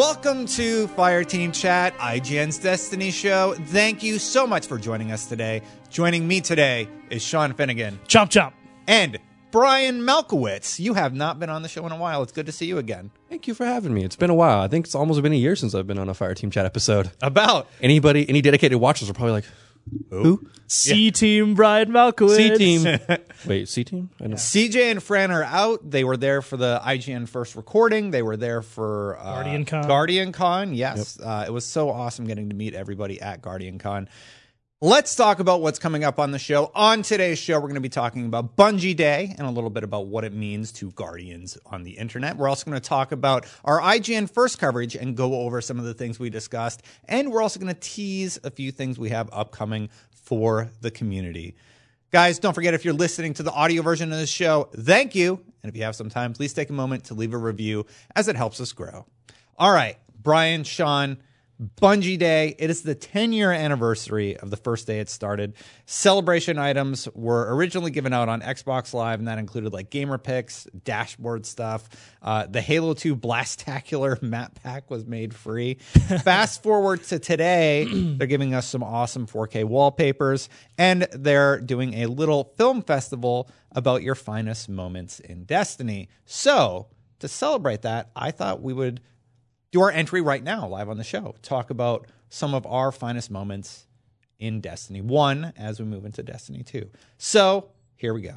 [0.00, 3.54] Welcome to Fire Team Chat, IGN's Destiny show.
[3.66, 5.60] Thank you so much for joining us today.
[5.90, 8.54] Joining me today is Sean Finnegan Chomp chomp.
[8.88, 9.18] and
[9.50, 10.78] Brian Malkowitz.
[10.80, 12.22] You have not been on the show in a while.
[12.22, 13.10] It's good to see you again.
[13.28, 14.02] Thank you for having me.
[14.02, 14.62] It's been a while.
[14.62, 16.64] I think it's almost been a year since I've been on a Fire Team Chat
[16.64, 17.10] episode.
[17.20, 19.44] About Anybody, any dedicated watchers are probably like,
[20.10, 20.48] who?
[20.66, 22.36] C team Brian Malkowitz.
[22.36, 22.98] C Team.
[23.46, 24.10] Wait, C Team?
[24.20, 24.36] I know.
[24.36, 25.90] CJ and Fran are out.
[25.90, 28.12] They were there for the IGN first recording.
[28.12, 29.86] They were there for uh, Guardian Con.
[29.88, 31.18] Guardian Con, yes.
[31.18, 34.08] Uh, it was so awesome getting to meet everybody at Guardian Con.
[34.82, 36.72] Let's talk about what's coming up on the show.
[36.74, 39.84] On today's show, we're going to be talking about Bungie Day and a little bit
[39.84, 42.38] about what it means to Guardians on the internet.
[42.38, 45.84] We're also going to talk about our IGN first coverage and go over some of
[45.84, 46.82] the things we discussed.
[47.04, 51.56] And we're also going to tease a few things we have upcoming for the community.
[52.10, 55.44] Guys, don't forget if you're listening to the audio version of this show, thank you.
[55.62, 57.84] And if you have some time, please take a moment to leave a review
[58.16, 59.04] as it helps us grow.
[59.58, 61.18] All right, Brian, Sean,
[61.60, 62.54] Bungie Day.
[62.58, 65.54] It is the 10 year anniversary of the first day it started.
[65.84, 70.66] Celebration items were originally given out on Xbox Live, and that included like gamer pics,
[70.84, 71.88] dashboard stuff.
[72.22, 75.74] Uh, the Halo 2 Blastacular map pack was made free.
[76.24, 82.06] Fast forward to today, they're giving us some awesome 4K wallpapers, and they're doing a
[82.06, 86.08] little film festival about your finest moments in Destiny.
[86.24, 86.88] So,
[87.18, 89.00] to celebrate that, I thought we would
[89.72, 91.34] do our entry right now live on the show.
[91.42, 93.86] Talk about some of our finest moments
[94.38, 96.88] in Destiny 1 as we move into Destiny 2.
[97.18, 98.36] So, here we go.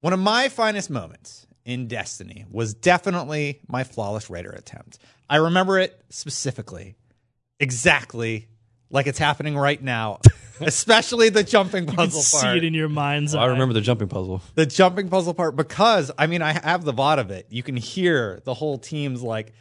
[0.00, 4.98] One of my finest moments in Destiny was definitely my flawless raider attempt.
[5.28, 6.96] I remember it specifically,
[7.60, 8.48] exactly
[8.90, 10.20] like it's happening right now,
[10.60, 13.42] especially the jumping You can puzzle see it in your mind's eye.
[13.42, 14.40] I remember the jumping puzzle.
[14.54, 17.46] the jumping puzzle part because I mean I have the VOD of it.
[17.50, 19.52] You can hear the whole team's like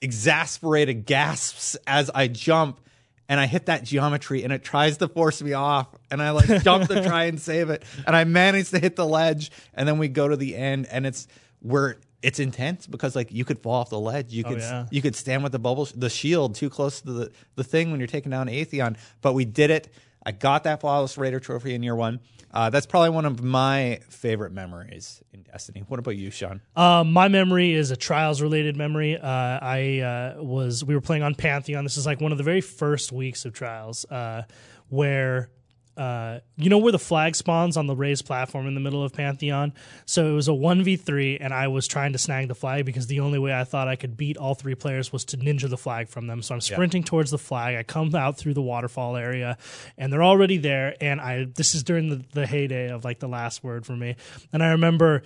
[0.00, 2.80] exasperated gasps as I jump
[3.28, 6.62] and I hit that geometry and it tries to force me off and I like
[6.62, 9.98] jump to try and save it and I manage to hit the ledge and then
[9.98, 11.26] we go to the end and it's
[11.60, 14.32] where it's intense because like you could fall off the ledge.
[14.32, 14.86] You oh, could yeah.
[14.90, 18.00] you could stand with the bubble the shield too close to the the thing when
[18.00, 19.88] you're taking down Atheon, but we did it.
[20.24, 22.20] I got that flawless raider trophy in year one.
[22.56, 25.84] Uh, that's probably one of my favorite memories in Destiny.
[25.88, 26.62] What about you, Sean?
[26.74, 29.18] Um, my memory is a trials related memory.
[29.18, 31.84] Uh, I uh, was we were playing on Pantheon.
[31.84, 34.44] This is like one of the very first weeks of trials uh,
[34.88, 35.50] where.
[35.96, 39.12] Uh, you know where the flag spawns on the raised platform in the middle of
[39.12, 39.72] Pantheon?
[40.04, 43.20] So it was a 1v3, and I was trying to snag the flag because the
[43.20, 46.08] only way I thought I could beat all three players was to ninja the flag
[46.08, 46.42] from them.
[46.42, 47.76] So I'm sprinting towards the flag.
[47.76, 49.56] I come out through the waterfall area,
[49.96, 50.94] and they're already there.
[51.00, 54.16] And I this is during the, the heyday of like the last word for me.
[54.52, 55.22] And I remember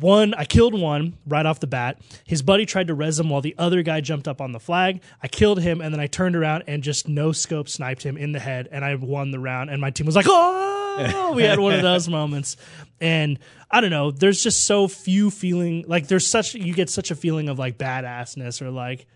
[0.00, 2.00] one i killed one right off the bat.
[2.24, 5.02] His buddy tried to res him while the other guy jumped up on the flag.
[5.22, 8.32] I killed him and then i turned around and just no scope sniped him in
[8.32, 11.32] the head and i won the round and my team was like oh!
[11.34, 12.56] We had one of those moments.
[13.00, 13.38] And
[13.70, 17.14] i don't know there's just so few feeling like there's such you get such a
[17.16, 19.06] feeling of like badassness or like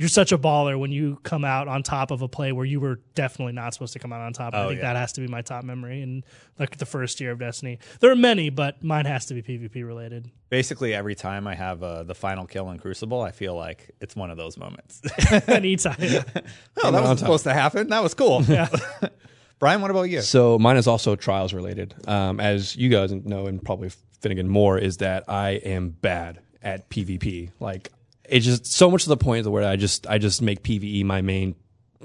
[0.00, 2.80] you're such a baller when you come out on top of a play where you
[2.80, 4.54] were definitely not supposed to come out on top.
[4.54, 4.94] I Oh, think yeah.
[4.94, 6.24] that has to be my top memory in
[6.58, 7.78] like the first year of Destiny.
[8.00, 10.30] There are many, but mine has to be PvP related.
[10.48, 14.16] Basically, every time I have uh, the final kill in Crucible, I feel like it's
[14.16, 15.02] one of those moments.
[15.48, 15.96] Anytime.
[16.82, 17.88] oh, that wasn't supposed to happen.
[17.88, 18.42] That was cool.
[19.58, 20.22] Brian, what about you?
[20.22, 21.94] So mine is also trials related.
[22.08, 23.90] Um, as you guys know, and probably
[24.22, 27.50] Finnegan more, is that I am bad at PvP.
[27.60, 27.90] Like
[28.30, 31.20] it's just so much to the point where I just I just make PVE my
[31.20, 31.54] main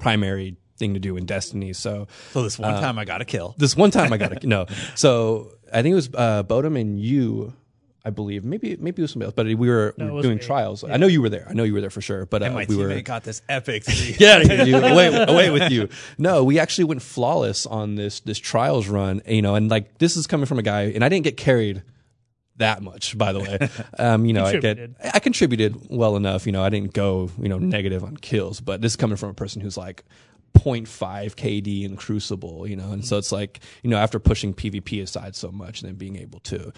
[0.00, 1.72] primary thing to do in Destiny.
[1.72, 3.54] So So this one time I got a kill.
[3.58, 4.66] this one time I got to no.
[4.94, 7.54] So I think it was uh, Bodum and you,
[8.04, 8.44] I believe.
[8.44, 10.38] Maybe maybe it was somebody else, but we were, No, it we were was doing
[10.38, 10.44] me.
[10.44, 10.84] trials.
[10.84, 11.46] I know you were there.
[11.48, 12.26] I know you were there for sure.
[12.26, 13.84] But uh, And my we teammate were got this epic.
[13.88, 14.84] yeah, get out of here, dude.
[14.92, 15.88] Away, away with you.
[16.18, 19.22] No, we actually went flawless on this this trials run.
[19.26, 21.82] You know, and like this is coming from a guy, and I didn't get carried
[22.58, 23.58] that much, by the way.
[23.98, 24.96] Um, you know, I Contributed.
[25.02, 26.44] get I contributed well enough.
[26.46, 29.30] You know, I didn't go you know negative on kills, but this is coming from
[29.30, 30.04] a person who's like
[30.58, 30.86] 0.5
[31.34, 32.66] KD in Crucible.
[32.66, 35.88] You know, and so it's like you know after pushing PvP aside so much, and
[35.88, 36.72] then being able to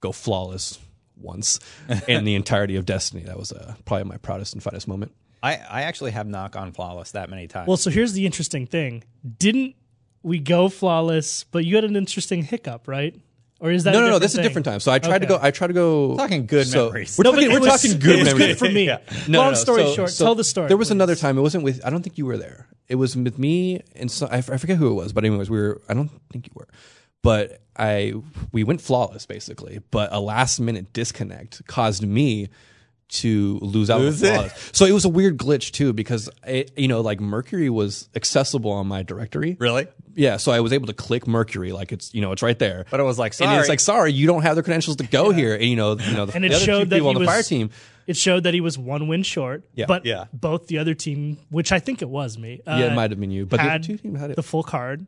[0.00, 0.78] go flawless
[1.16, 1.60] once
[2.08, 5.12] in the entirety of Destiny, that was uh, probably my proudest and finest moment.
[5.42, 7.68] I, I actually have knock on flawless that many times.
[7.68, 9.04] well, so here's the interesting thing.
[9.38, 9.76] Didn't
[10.22, 13.14] we go flawless, but you had an interesting hiccup, right?
[13.64, 14.12] Or is that No, a no, no.
[14.18, 14.80] different That's a different time.
[14.80, 15.38] So I tried to go.
[15.40, 16.16] I tried to go.
[16.18, 17.16] Talking good so- memories.
[17.16, 17.50] We're No, talking.
[17.50, 18.46] We're was- talking good it was memories.
[18.46, 18.84] good for me.
[18.88, 18.98] Yeah.
[19.28, 21.38] Long story short, tell the story, There was another time.
[21.38, 21.80] It wasn't with.
[21.82, 22.68] I don't think you were there.
[22.88, 25.14] It was with me and so, I, f- I forget who it was.
[25.14, 25.80] But anyways, we were.
[25.88, 26.68] I don't think you were.
[27.22, 28.12] But I
[28.52, 29.80] we went flawless basically.
[29.90, 32.50] But a last minute disconnect caused me
[33.14, 34.00] to lose out.
[34.00, 34.52] Lose with it?
[34.76, 38.70] So it was a weird glitch too because it, you know like Mercury was accessible
[38.72, 39.56] on my directory.
[39.58, 39.86] Really?
[40.16, 42.86] Yeah, so I was able to click Mercury like it's you know it's right there.
[42.90, 43.58] But it was like, and sorry.
[43.58, 45.54] it's like sorry you don't have the credentials to go here.
[45.54, 47.14] And you know you know the, And it the other two showed that people he
[47.14, 47.70] on the was fire team.
[48.06, 49.64] It showed that he was one win short.
[49.74, 49.86] Yeah.
[49.88, 50.26] But Yeah.
[50.32, 53.18] both the other team, which I think it was me, uh, yeah, it might have
[53.18, 54.36] been you, but the two team had it.
[54.36, 55.06] the full card.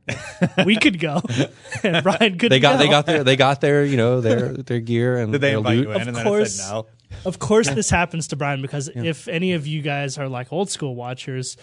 [0.64, 1.20] we could go,
[1.85, 2.49] and Brian couldn't.
[2.49, 2.79] they got go.
[2.79, 5.59] they got their they got their you know their their gear and Did they their
[5.59, 5.85] invite loot.
[5.88, 6.55] you in Of and then course.
[6.55, 6.87] it said no?
[7.25, 10.70] Of course, this happens to Brian because if any of you guys are like old
[10.70, 11.56] school watchers,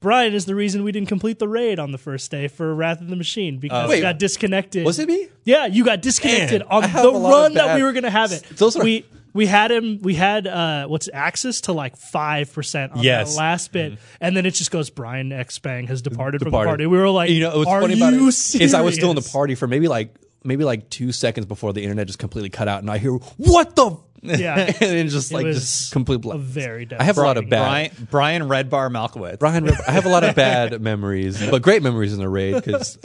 [0.00, 3.00] Brian is the reason we didn't complete the raid on the first day for Wrath
[3.00, 4.84] of the Machine because Wait, we got disconnected.
[4.84, 5.28] Was it me?
[5.44, 7.76] Yeah, you got disconnected Man, on I have the a lot of run that bad-
[7.76, 8.42] we were gonna have it.
[8.56, 9.98] Those are- we we had him.
[10.00, 13.32] We had uh, what's access to like five percent on Yes.
[13.34, 14.88] that last bit, and then it just goes.
[14.88, 16.86] Brian X Bang has departed, from the party.
[16.86, 18.54] We were like, you know, what's are funny you about it serious?
[18.70, 21.72] is I was still in the party for maybe like maybe like two seconds before
[21.72, 25.32] the internet just completely cut out, and I hear what the, Yeah, and it's just
[25.32, 26.20] like was just complete.
[26.20, 26.40] Blank.
[26.40, 26.88] very.
[26.98, 27.92] I have a lot of bad.
[27.92, 29.38] Brian, Brian Red Bar Malkowitz.
[29.38, 32.98] Brian, I have a lot of bad memories, but great memories in the raid because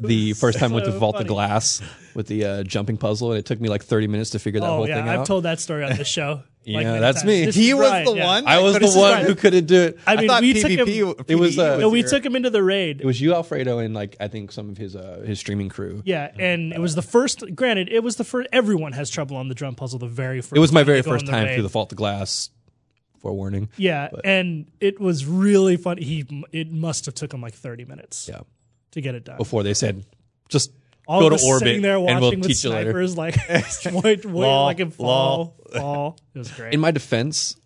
[0.00, 1.28] the first time I went to so vault the funny.
[1.28, 1.82] glass
[2.14, 4.66] with the uh, jumping puzzle, and it took me like thirty minutes to figure that
[4.68, 5.18] Oh whole yeah, thing out.
[5.20, 6.42] I've told that story on the show.
[6.68, 7.26] Like, Yeah, many that's times.
[7.26, 7.44] me.
[7.46, 8.26] This He was Brian, the yeah.
[8.26, 8.46] one?
[8.46, 9.26] I was the one Brian.
[9.26, 9.98] who couldn't do it.
[10.06, 11.24] I mean, thought we PvP took him.
[11.26, 13.00] It was, uh, was No, we your- took him into the raid.
[13.00, 16.02] It was you, Alfredo, and like I think some of his uh, his streaming crew.
[16.04, 17.42] Yeah, and it was the first.
[17.54, 18.48] Granted, it was the first.
[18.52, 19.98] Everyone has trouble on the drum puzzle.
[19.98, 20.56] The very first.
[20.56, 21.54] It was my very first on the time raid.
[21.54, 22.50] through the Vault the glass.
[23.20, 23.68] Forewarning.
[23.76, 25.96] Yeah, and it was really fun.
[25.98, 28.40] He it must have took him like thirty minutes Yeah.
[28.92, 29.36] to get it done.
[29.38, 30.04] Before they said,
[30.48, 30.70] just
[31.08, 32.90] All go of to us orbit sitting there and watching we'll with teach you later.
[32.90, 33.36] snipers, like
[34.04, 36.18] wait, wait, Lol, like it fall, fall.
[36.34, 36.74] It was great.
[36.74, 37.56] in my defense,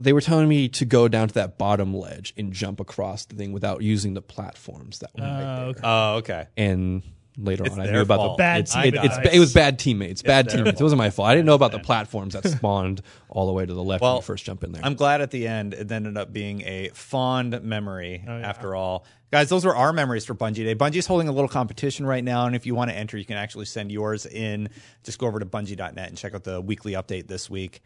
[0.00, 3.34] they were telling me to go down to that bottom ledge and jump across the
[3.36, 5.64] thing without using the platforms that were right Uh, there.
[5.66, 5.80] okay.
[5.84, 6.46] Oh, okay.
[6.56, 7.02] And
[7.38, 8.36] later It's on, I their knew about fault.
[8.38, 10.80] the Bad it's, it, it's it was bad teammates, bad their teammates.
[10.80, 11.28] It wasn't my fault.
[11.28, 14.08] I didn't know about the platforms that spawned all the way to the left when
[14.08, 14.82] Well, you first jump in there.
[14.84, 19.04] I'm glad at the end it ended up being a fond memory Oh, after all.
[19.32, 20.74] Guys, those were our memories for Bungie Day.
[20.74, 23.36] Bungie's holding a little competition right now, and if you want to enter, you can
[23.36, 24.68] actually send yours in.
[25.02, 27.82] Just go over to bungie.net and check out the weekly update this week.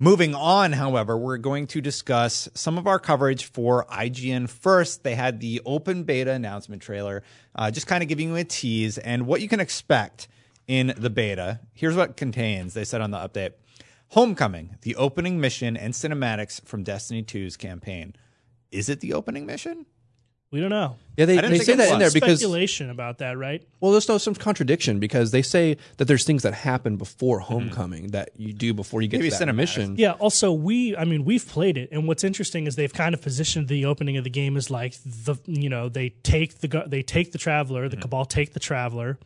[0.00, 5.04] Moving on, however, we're going to discuss some of our coverage for IGN first.
[5.04, 7.22] They had the open beta announcement trailer,
[7.54, 10.26] uh, just kind of giving you a tease and what you can expect
[10.66, 11.60] in the beta.
[11.74, 12.74] Here's what contains.
[12.74, 13.52] They said on the update
[14.08, 18.16] Homecoming, the opening mission and cinematics from Destiny 2's campaign.
[18.72, 19.86] Is it the opening mission?
[20.54, 20.94] We don't know.
[21.16, 21.98] yeah, they, they say that in was.
[21.98, 23.60] there because Speculation about that, right?
[23.80, 27.52] well, there's no some contradiction because they say that there's things that happen before hmm.
[27.52, 29.96] homecoming that you do before you get Maybe to that mission.
[29.98, 30.12] Yeah.
[30.12, 33.66] Also, we, I mean, we've played it, and what's interesting is they've kind of positioned
[33.66, 37.32] the opening of the game as like the, you know, they take the they take
[37.32, 38.02] the traveler, the hmm.
[38.02, 39.18] cabal take the traveler,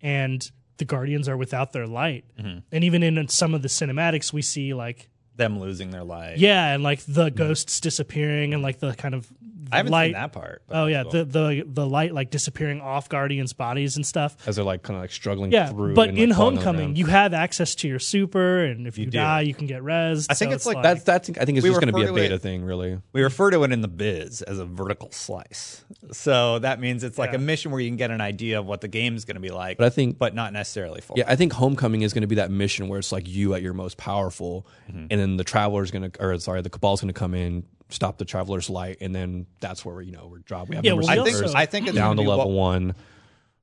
[0.00, 2.24] and the guardians are without their light.
[2.40, 2.58] Hmm.
[2.70, 6.38] And even in some of the cinematics, we see like, Them losing their light.
[6.38, 9.28] yeah, and like the ghosts disappearing, and like the kind of
[9.72, 10.06] I haven't light.
[10.06, 10.62] seen that part.
[10.70, 11.12] Oh yeah, cool.
[11.12, 14.36] the the the light like disappearing off guardians' bodies and stuff.
[14.46, 15.94] As they're like kind of like struggling Yeah, through.
[15.94, 19.06] but and, in like, falling Homecoming, you have access to your super, and if you,
[19.06, 19.12] do.
[19.12, 20.26] die, you can get res.
[20.30, 22.12] I think it's like that's that's I think it's We just going to be a
[22.12, 22.98] beta it- thing, really.
[23.12, 25.84] we refer to it in the biz as a vertical slice.
[26.12, 27.36] So that means it's like Yeah.
[27.36, 29.50] a mission where you can get an idea of what the game's going to be
[29.50, 31.16] like, But I think but not necessarily full.
[31.18, 33.62] Yeah, I think Homecoming is going to be that mission where it's like you at
[33.62, 35.06] your most powerful, Mm-hmm.
[35.10, 38.18] and then the Traveler's going to, or sorry, the Cabal's going to come in, stop
[38.18, 40.68] the Traveler's light, and then that's where we, you know we're drop.
[40.68, 42.46] We have Yeah, number well, we I think also- I think it's down to level
[42.52, 42.94] what- one.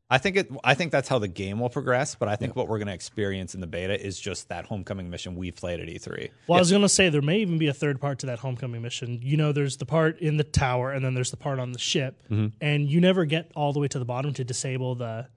[0.09, 0.49] I think it.
[0.63, 2.15] I think that's how the game will progress.
[2.15, 5.09] But I think what we're going to experience in the beta is just that homecoming
[5.09, 6.29] mission we played at E E3.
[6.47, 8.39] Well, I was going to say there may even be a third part to that
[8.39, 9.19] homecoming mission.
[9.21, 11.79] You know, there's the part in the tower, and then there's the part on the
[11.79, 12.47] ship, Mm-hmm.
[12.61, 15.27] and you never get all the way to the bottom to disable the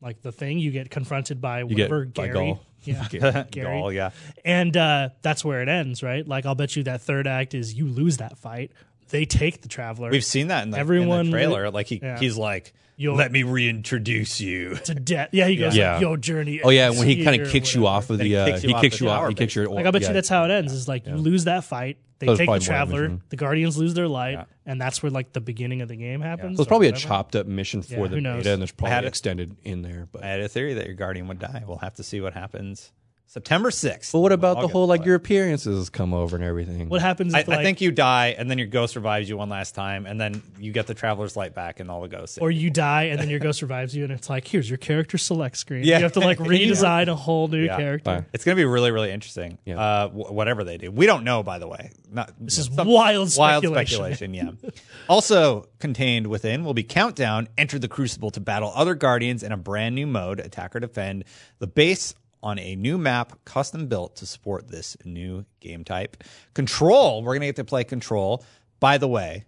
[0.00, 0.58] like the thing.
[0.58, 2.36] You get confronted by whatever get by Gary.
[2.36, 2.60] Ghaul.
[2.84, 3.44] Yeah, Gary.
[3.50, 4.10] Ghaul, yeah.
[4.44, 6.26] And uh, that's where it ends, right?
[6.26, 8.70] Like I'll bet you that third act is you lose that fight.
[9.10, 11.70] They take the traveler We've seen that in the, in Everyone- the trailer.
[11.70, 12.18] Like he, Yeah.
[12.18, 15.30] he's like, You'll- "Let me reintroduce you." to death.
[15.32, 15.94] Yeah, he goes Yeah.
[15.94, 18.30] like, "Yo, journey." Oh yeah, when he kind of kicks you off of Then the,
[18.30, 19.68] he uh, kicks you he off kicks you off, he kicks your.
[19.68, 20.08] Like I bet yeah.
[20.08, 20.72] you that's how it ends.
[20.72, 21.98] Is like you lose that fight.
[22.20, 23.20] They That take the probably more of a traveler.
[23.28, 24.44] The guardians lose their light, Yeah.
[24.66, 26.56] and that's where like the beginning of the game happens.
[26.56, 28.38] So it's or probably a chopped up mission for Yeah, the who knows?
[28.38, 30.08] beta, and there's probably it- extended in there.
[30.10, 31.62] But I had a theory that your guardian would die.
[31.66, 32.90] We'll have to see what happens.
[33.30, 34.10] September sixth.
[34.12, 36.88] but what about the August, whole like but- your appearances come over and everything?
[36.88, 37.34] What happens?
[37.34, 39.74] I, If, like, I think you die, and then your ghost revives you one last
[39.74, 42.38] time, and then you get the traveler's light back, and all the ghosts.
[42.38, 45.18] or you die and then your ghost revives you, and it's like, here's your character
[45.18, 45.84] select screen.
[45.84, 45.98] Yeah.
[45.98, 47.76] You have to like redesign a whole new Yeah.
[47.76, 48.10] character.
[48.12, 48.26] Fine.
[48.32, 49.58] It's going to be really, really interesting.
[49.66, 49.78] Yeah.
[49.78, 51.42] Uh, wh- whatever they do, we don't know.
[51.42, 53.96] By the way, not This is wild wild speculation.
[53.98, 54.32] speculation.
[54.34, 54.50] Yeah.
[55.08, 57.48] also contained within will be countdown.
[57.58, 61.24] Enter the Crucible to battle other guardians in a brand new mode, attack or defend.
[61.58, 66.22] The base on a new map custom built to support this new game type.
[66.54, 68.44] Control, we're going to get to play Control.
[68.80, 69.44] By the way,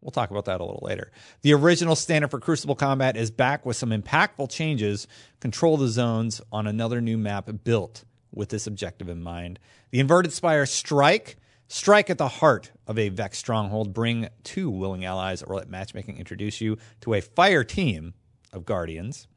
[0.00, 1.12] we'll talk about that a little later.
[1.42, 5.06] The original standard for Crucible Combat is back with some impactful changes.
[5.40, 9.58] Control the zones on another new map built with this objective in mind.
[9.90, 11.36] The Inverted Spire Strike.
[11.66, 13.94] Strike at the heart of a Vex stronghold.
[13.94, 18.12] Bring two willing allies or let matchmaking introduce you to a fire team
[18.52, 19.28] of Guardians.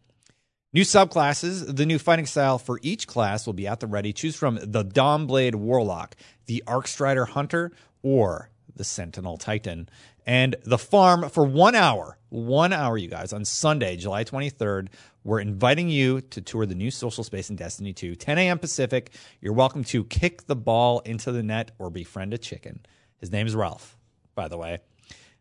[0.77, 1.75] New subclasses.
[1.75, 4.13] The new fighting style for each class will be at the ready.
[4.13, 6.15] Choose from the Dawnblade Warlock,
[6.45, 7.71] the Arcstrider Hunter,
[8.03, 9.89] or the Sentinel Titan.
[10.27, 14.89] And the farm for one hour, one hour, you guys, on Sunday, July 23rd.
[15.23, 18.59] We're inviting you to tour the new social space in Destiny 2, 10 a.m.
[18.59, 19.09] Pacific.
[19.41, 22.85] You're welcome to kick the ball into the net or befriend a chicken.
[23.17, 23.97] His name is Ralph,
[24.35, 24.77] by the way.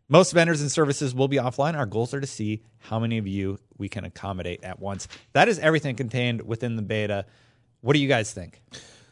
[0.09, 1.75] Most vendors and services will be offline.
[1.75, 5.07] Our goals are to see how many of you we can accommodate at once.
[5.33, 7.25] That is everything contained within the beta.
[7.81, 8.61] What do you guys think?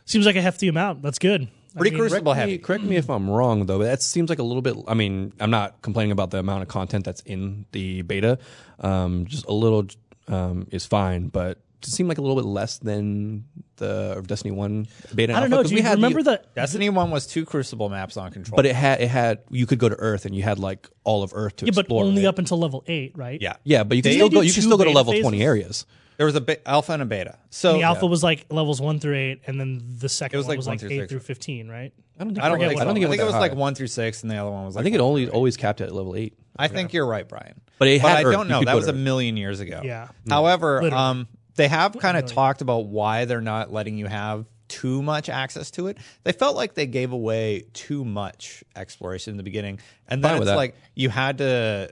[0.05, 1.01] Seems like a hefty amount.
[1.01, 1.49] That's good.
[1.75, 2.57] Pretty I mean, crucible Correct me, heavy.
[2.63, 3.79] correct me if I'm wrong, though.
[3.79, 4.77] But that seems like a little bit.
[4.87, 8.39] I mean, I'm not complaining about the amount of content that's in the beta.
[8.79, 9.85] Um, just a little
[10.29, 13.45] um, is fine, but it seemed like a little bit less than
[13.77, 15.33] the Destiny One beta.
[15.33, 15.61] I don't alpha, know.
[15.63, 16.61] 'cause Do you remember the, the?
[16.61, 18.55] Destiny 1 was two crucible maps on control.
[18.55, 21.23] But it had it had you could go to Earth and you had like all
[21.23, 22.29] of Earth to Yeah, but only right?
[22.29, 23.41] up until level eight, right?
[23.41, 23.55] yeah.
[23.63, 24.41] Yeah, but you can They still go.
[24.41, 25.23] You can still go to level phases?
[25.23, 25.85] twenty areas.
[26.17, 27.37] There was a be- alpha and a beta.
[27.49, 30.45] So The alpha was like levels one through eight, and then the second It was
[30.45, 31.09] one like was like through eight six.
[31.11, 31.91] through fifteen, right?
[32.17, 32.45] I don't think.
[32.45, 32.81] I don't think what so.
[32.81, 34.37] I don't think it, I think it was that like one through six, and the
[34.37, 34.81] other one was like.
[34.81, 36.21] I think it only always capped at level eight.
[36.21, 36.33] eight.
[36.57, 37.59] I think you're right, Brian.
[37.77, 38.63] But it had I don't You know.
[38.63, 39.81] That was to a million years ago.
[39.83, 40.07] Yeah.
[40.29, 42.35] However, um, they have kind of Literally.
[42.35, 45.97] talked about why they're not letting you have too much access to it.
[46.23, 50.41] They felt like they gave away too much exploration in the beginning, and then Fine
[50.41, 50.55] it's that.
[50.55, 51.91] like you had to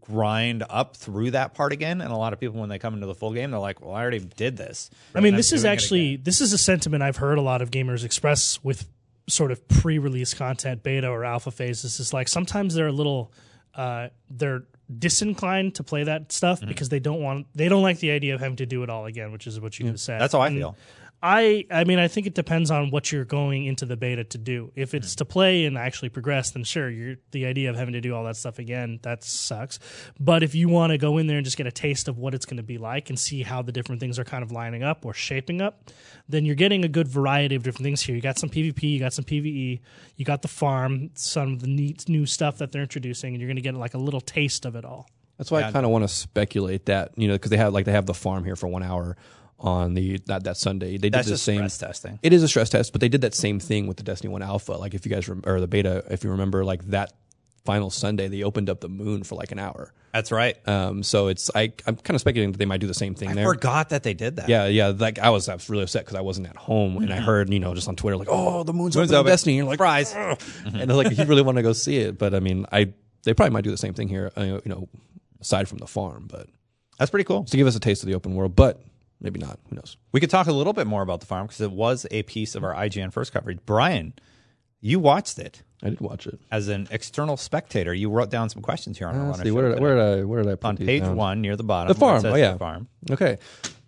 [0.00, 2.00] grind up through that part again.
[2.00, 3.94] And a lot of people, when they come into the full game, they're like, "Well,
[3.94, 7.02] I already did this." I mean, And I'm this is actually this is a sentiment
[7.02, 8.86] I've heard a lot of gamers express with
[9.28, 12.00] sort of pre-release content, beta or alpha phases.
[12.00, 13.32] Is like sometimes they're a little
[13.74, 14.64] uh, they're
[14.98, 16.68] disinclined to play that stuff Mm-hmm.
[16.68, 19.06] because they don't want they don't like the idea of having to do it all
[19.06, 20.20] again, which is what you just said.
[20.20, 20.76] That's how I And feel.
[21.22, 24.38] I I mean I think it depends on what you're going into the beta to
[24.38, 24.72] do.
[24.74, 28.00] If it's to play and actually progress, then sure, you're the idea of having to
[28.00, 29.78] do all that stuff again, that sucks.
[30.18, 32.34] But if you want to go in there and just get a taste of what
[32.34, 34.82] it's going to be like and see how the different things are kind of lining
[34.82, 35.90] up or shaping up,
[36.28, 38.14] then you're getting a good variety of different things here.
[38.14, 39.80] You got some PvP, you got some PvE,
[40.16, 43.48] you got the farm, some of the neat new stuff that they're introducing, and you're
[43.48, 45.06] going to get like a little taste of it all.
[45.36, 45.68] That's why Yeah.
[45.68, 48.06] I kind of want to speculate that you know because they have like they have
[48.06, 49.16] the farm here for one hour
[49.60, 50.92] on the that that Sunday.
[50.96, 51.58] They did the just same.
[51.58, 52.18] stress testing.
[52.22, 54.42] It is a stress test, but they did that same thing with the Destiny One
[54.42, 54.72] Alpha.
[54.72, 57.12] Like if you guys rem- or the beta, if you remember, like that
[57.64, 59.92] final Sunday, they opened up the moon for like an hour.
[60.12, 60.56] That's right.
[60.66, 63.28] Um, so it's I I'm kind of speculating that they might do the same thing
[63.28, 63.44] I there.
[63.44, 64.48] forgot that they did that.
[64.48, 64.88] Yeah, yeah.
[64.96, 67.52] Like I was, I was really upset because I wasn't at home, and I heard,
[67.52, 69.30] you know, just on Twitter, like, "Oh, the moon's, Moon's open open.
[69.30, 69.76] Destiny." And you're like,
[70.08, 70.12] Surprise.
[70.64, 73.52] and like, you really want to go see it, but I mean, I they probably
[73.52, 74.88] might do the same thing here, uh, you know,
[75.40, 76.48] aside from the farm, but
[76.98, 77.44] That's pretty cool.
[77.44, 78.82] to give us a taste of the open world, but
[79.20, 79.58] maybe not.
[79.68, 79.96] Who knows?
[80.12, 82.54] We could talk a little bit more about the farm because it was a piece
[82.54, 83.58] of our IGN first coverage.
[83.66, 84.14] Brian,
[84.80, 86.38] you watched it I did watch it.
[86.50, 87.94] as an external spectator.
[87.94, 89.80] You wrote down some questions here on our uh, Let's Runner see, where did, I,
[89.80, 91.16] where did I where did I put on page down?
[91.16, 91.88] one near the bottom.
[91.88, 92.24] The farm.
[92.24, 92.88] Oh yeah, the farm.
[93.10, 93.38] Okay.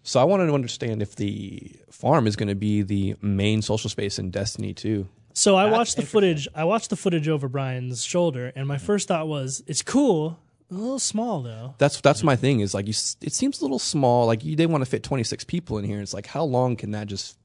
[0.04, 3.88] So I wanted to understand if the farm is going to be the main social
[3.88, 5.06] space in Destiny 2.
[5.34, 6.48] So I watched the footage.
[6.54, 10.38] I watched the footage over Brian's shoulder, and my first thought was, "It's cool,
[10.76, 12.60] a little small though." That's that's my thing.
[12.60, 12.92] Is like you.
[12.92, 14.26] s- It seems a little small.
[14.26, 16.00] Like you, they want to fit 26 people in here.
[16.00, 17.38] It's like how long can that just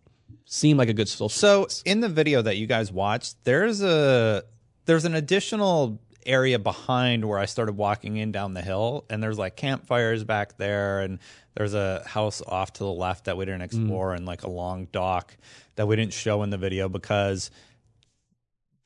[0.45, 1.29] seem like a good social?
[1.29, 1.83] So space?
[1.85, 4.43] in the video that you guys watched, there's a
[4.85, 9.37] there's an additional area behind where I started walking in down the hill, and there's
[9.37, 11.19] like campfires back there, and
[11.55, 13.65] there's a house off to the left that we didn't mm.
[13.65, 15.35] explore, and like a long dock
[15.75, 17.49] that we didn't show in the video because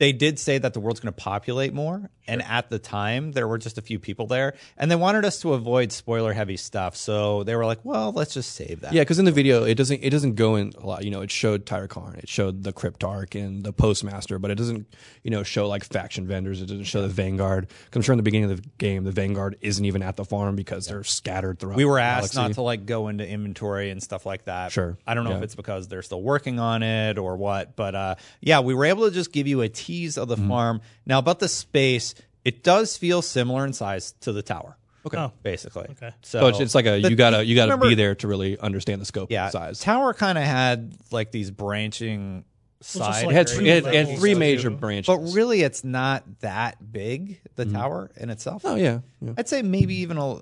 [0.02, 3.48] they did say that the world's going to populate more and at the time there
[3.48, 6.96] were just a few people there and they wanted us to avoid spoiler heavy stuff
[6.96, 9.76] so they were like well let's just save that Yeah, because in the video it
[9.76, 11.04] doesn't it doesn't go in a lot.
[11.06, 14.56] You know, it showed Tyra Karn, it showed the Cryptarch and the Postmaster, but it
[14.56, 14.88] doesn't
[15.24, 16.62] you know show like faction vendors.
[16.62, 17.68] It doesn't show the Vanguard.
[17.68, 20.26] 'Cause I'm sure in the beginning of the game, the Vanguard isn't even at the
[20.26, 21.78] farm because they're scattered throughout.
[21.78, 24.72] we were asked not to like go into inventory and stuff like that.
[24.72, 24.98] Sure.
[25.06, 28.16] I don't know if it's because they're still working on it or what, but uh,
[28.42, 30.48] yeah, we were able to just give you a tease of the Mm-hmm.
[30.50, 30.82] farm.
[31.06, 34.78] Now about the space, it does feel similar in size to the tower.
[35.06, 35.32] Okay, Oh.
[35.44, 35.88] basically.
[35.92, 36.12] Okay.
[36.22, 38.28] so, So it's, it's like a the- you gotta you gotta remember- be there to
[38.28, 39.80] really understand the scope Yeah, size.
[39.80, 42.46] tower kind of had like these branching
[42.82, 43.26] just side.
[43.26, 44.76] like it had, Three it had, it had three major two.
[44.76, 45.08] branches.
[45.08, 47.40] but really, it's not that big.
[47.56, 48.62] The tower in itself.
[48.66, 49.34] oh yeah, yeah.
[49.38, 50.40] I'd say maybe even a.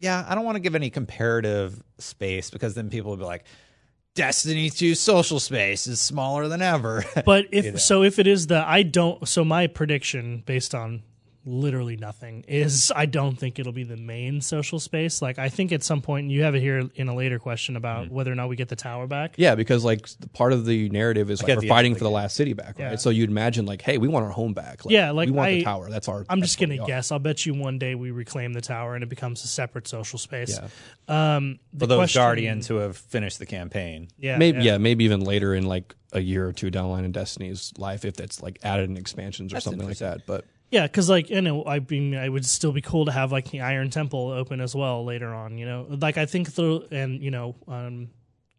[0.00, 3.44] Yeah, I don't want to give any comparative space because then people will be like,
[4.14, 7.04] Destiny 2 social space is smaller than ever.
[7.24, 9.26] But if so, if it is the I don't.
[9.26, 11.02] So my prediction, based on
[11.44, 15.20] literally nothing, is I don't think it'll be the main social space.
[15.22, 18.10] Like I think at some point you have it here in a later question about
[18.10, 19.34] whether or not we get the tower back.
[19.36, 22.04] Yeah, because like part of the narrative is at like we're the end fighting for
[22.04, 22.90] the last city back, right?
[22.92, 22.96] Yeah.
[22.96, 24.84] So you'd imagine like, hey, we want our home back.
[24.84, 25.90] Like, Yeah, like, we want I- the tower.
[25.90, 26.24] That's our.
[26.28, 27.12] I'm that's just gonna guess.
[27.12, 30.18] I'll bet you one day we reclaim the tower and it becomes a separate social
[30.18, 30.58] space.
[31.08, 31.36] Yeah.
[31.36, 34.08] Um, the For those question- guardians who have finished the campaign.
[34.18, 34.78] yeah, maybe yeah.
[34.78, 38.04] maybe even later in like a year or two down the line in Destiny's life,
[38.04, 40.26] if that's like added in expansions or something like that.
[40.26, 43.30] But Yeah, because like you know, I mean, it would still be cool to have
[43.30, 45.56] like the Iron Temple open as well later on.
[45.56, 48.10] You know, like I think through and you know, um,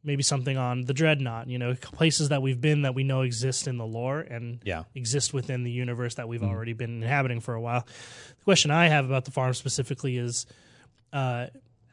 [0.02, 1.48] maybe something on the Dreadnought.
[1.50, 4.84] You know, places that we've been that we know exist in the lore and Yeah.
[4.96, 6.50] exist within the universe that we've Mm-hmm.
[6.52, 7.82] already been inhabiting for a while.
[8.38, 10.46] The question I have about the farm specifically is.
[11.12, 11.48] Uh,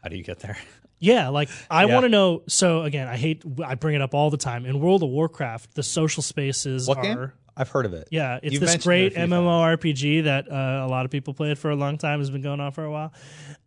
[0.05, 0.57] How do you get there?
[1.01, 1.95] yeah, like I Yeah.
[1.95, 2.43] want to know.
[2.47, 4.67] So again, I hate I bring it up all the time.
[4.67, 7.33] In World of Warcraft, the social spaces What are game?
[7.63, 8.09] I've heard of it.
[8.11, 11.71] yeah, it's You've this great it MMORPG that uh, a lot of people played for
[11.71, 12.19] a long time.
[12.19, 13.13] Has been going on for a while.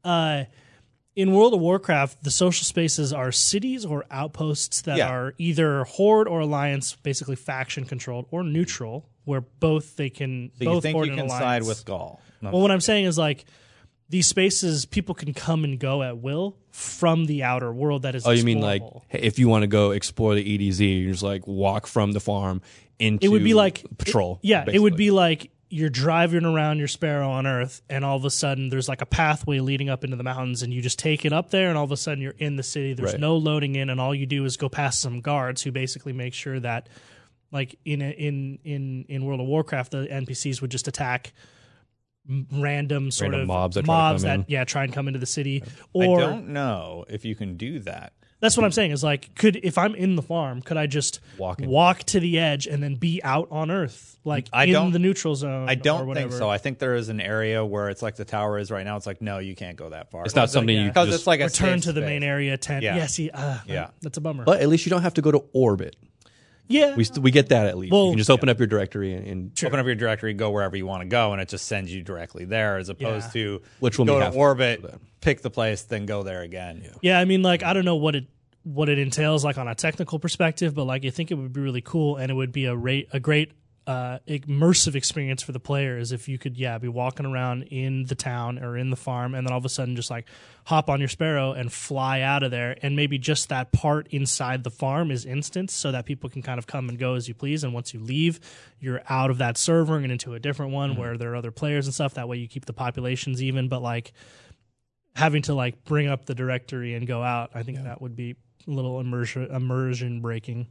[0.03, 0.43] Uh,
[1.15, 5.07] in World of Warcraft, the social spaces are cities or outposts that Yeah.
[5.09, 10.63] are either Horde or Alliance, basically faction controlled, or neutral, where both they can So
[10.65, 11.67] you both think Horde you can side Alliance.
[11.67, 12.19] with Ghaul?
[12.41, 12.51] No.
[12.51, 13.45] Well, what I'm saying is like
[14.09, 18.25] these spaces, people can come and go at will from the outer world that is.
[18.27, 21.24] oh, you mean like hey, if you want to go explore the EDZ, you just
[21.24, 22.62] like walk from the farm
[23.00, 24.39] into it would be like patrol.
[24.41, 28.24] yeah, it would be like you're driving around your Sparrow on Earth, and all of
[28.24, 31.25] a sudden there's like a pathway leading up into the mountains, and you just take
[31.25, 32.93] it up there, and all of a sudden you're in the city.
[32.93, 33.19] There's Right.
[33.19, 36.33] no loading in, and all you do is go past some guards who basically make
[36.35, 36.88] sure that,
[37.51, 41.33] like in a, in in in World of Warcraft, the NPCs would just attack
[42.51, 44.46] random sort Random of mobs that try to mobs come that in.
[44.48, 45.64] yeah try and come into the city.
[45.66, 48.14] I Or don't know if you can do that.
[48.40, 51.20] that's what I'm saying is like, could if I'm in the farm, could I just
[51.38, 54.92] Walk walk to the edge and then be out on Earth, like I in don't-
[54.92, 55.70] the neutral zone?
[55.70, 56.29] I don't whatever?
[56.29, 56.50] think so.
[56.50, 58.98] I think there is an area where it's like the tower is right now.
[58.98, 60.25] It's like no, you can't go that far.
[60.25, 62.09] It's not something you because just, it's like a return to the space.
[62.09, 62.83] main area tent.
[62.83, 62.98] Yeah.
[62.98, 63.90] Yeah, see, uh, Yeah.
[64.01, 64.44] that's a bummer.
[64.46, 65.96] But at least you don't have to go to orbit.
[66.67, 67.91] Yeah, We st- we get that at least.
[67.93, 70.49] Well, you can just open up your directory and, and Open up your directory, go
[70.51, 73.41] wherever you want to go, and it just sends you directly there, as opposed Yeah.
[73.41, 76.83] to Which will go to orbit, for pick the place, then go there again.
[77.01, 77.19] yeah.
[77.19, 78.25] I mean, like, I don't know what it
[78.63, 81.61] what it entails, like on a technical perspective, but like, I think it would be
[81.61, 83.51] really cool, and it would be a rate a great.
[83.87, 88.15] Uh, immersive experience for the players if you could, yeah, be walking around in the
[88.15, 90.25] town or in the farm, and then all of a sudden just like
[90.65, 94.63] hop on your sparrow and fly out of there, and maybe just that part inside
[94.63, 97.35] the farm is instant, so that people can kind of come and go as you
[97.35, 97.63] please.
[97.63, 98.39] And once you leave,
[98.79, 101.85] you're out of that server and into a different one where there are other players
[101.85, 102.15] and stuff.
[102.15, 103.69] That way, you keep the populations even.
[103.69, 104.13] But like
[105.13, 108.35] having to like bring up the directory and go out, I think that would be
[108.67, 110.69] a little immersion immersion breaking.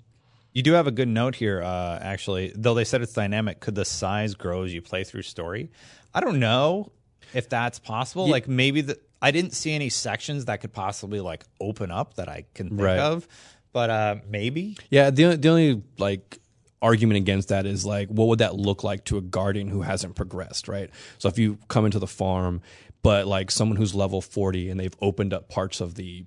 [0.55, 2.53] You do have a good note here, uh, actually.
[2.55, 5.71] Though they said it's dynamic, could the size grow as you play through story?
[6.15, 6.93] I don't know
[7.35, 8.29] if that's possible.
[8.29, 12.29] Like maybe the I didn't see any sections that could possibly like open up that
[12.29, 12.99] I can think Right.
[12.99, 13.27] of,
[13.73, 14.77] but uh, maybe.
[14.91, 16.39] Yeah, the the only like
[16.81, 20.15] argument against that is like, what would that look like to a guardian who hasn't
[20.15, 20.91] progressed, right?
[21.19, 22.61] So if you come into the farm,
[23.03, 26.25] but like someone who's level forty and they've opened up parts of the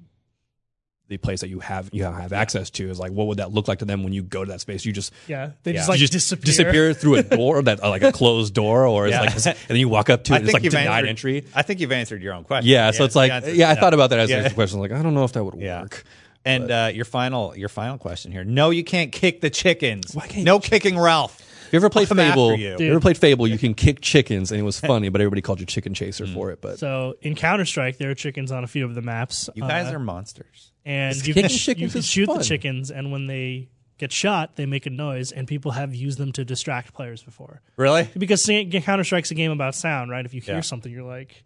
[1.10, 3.67] the place that you have you have access to is like, what would that look
[3.67, 4.86] like to them when you go to that space?
[4.86, 5.78] You just Yeah, they Yeah.
[5.78, 6.43] just like just disappear.
[6.46, 9.22] disappear through a door that like a closed door, or Yeah.
[9.22, 11.06] like, and then you walk up to it, I and it's think like you've denied
[11.06, 11.46] answered, entry.
[11.56, 12.70] I think you've answered your own question.
[12.70, 14.46] Yeah, so it's like, answer- yeah, I thought about that as Yeah.
[14.46, 14.80] a question.
[14.80, 15.82] Like, I don't know if that would Yeah.
[15.84, 16.04] work.
[16.46, 18.43] And uh, your final your final question here.
[18.46, 20.13] No, you can't kick the chickens.
[20.15, 21.41] Why can't no you- kicking Ralph.
[21.67, 22.70] If you ever played I'm Fable, you.
[22.78, 22.80] Dude.
[22.80, 25.60] you ever played Fable, you can kick chickens, and it was funny, but everybody called
[25.60, 26.34] you Chicken Chaser Mm.
[26.34, 26.62] for it.
[26.62, 29.50] But So in Counter Strike, there are chickens on a few of the maps.
[29.54, 30.72] You guys uh, are monsters.
[30.88, 32.38] And Just you can, kicking sh- chickens you can is shoot fun.
[32.39, 33.69] the chickens, and when they
[34.00, 37.62] get shot, they make a noise, and people have used them to distract players before.
[37.78, 38.10] Really?
[38.17, 40.23] Because Counter Strike's a game about sound, right?
[40.26, 40.62] If you hear Yeah.
[40.62, 41.43] something, you're like,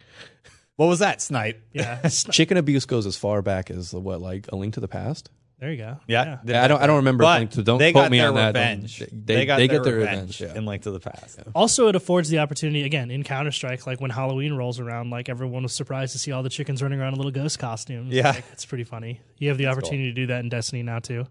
[0.76, 1.62] What was that, Snipe?
[1.74, 4.80] yeah, it's not- chicken abuse goes as far back as what, like A Link to
[4.80, 5.30] the Past?
[5.62, 5.98] There you go.
[6.08, 6.40] Yeah.
[6.44, 7.24] Yeah, I don't, I don't remember.
[7.24, 8.48] But Link to, don't they quote got me their on that.
[8.48, 9.00] revenge.
[9.00, 10.42] Don't- They, They, got they their get their revenge, revenge.
[10.42, 10.58] Yeah.
[10.60, 11.40] in Link to the Past.
[11.56, 15.30] Also, it affords the opportunity again in Counter Strike, like when Halloween rolls around, like
[15.30, 18.12] everyone was surprised to see all the chickens running around in little ghost costumes.
[18.14, 18.32] Yeah.
[18.32, 19.22] like, it's pretty funny.
[19.38, 21.26] You have the opportunity to do that in Destiny now too.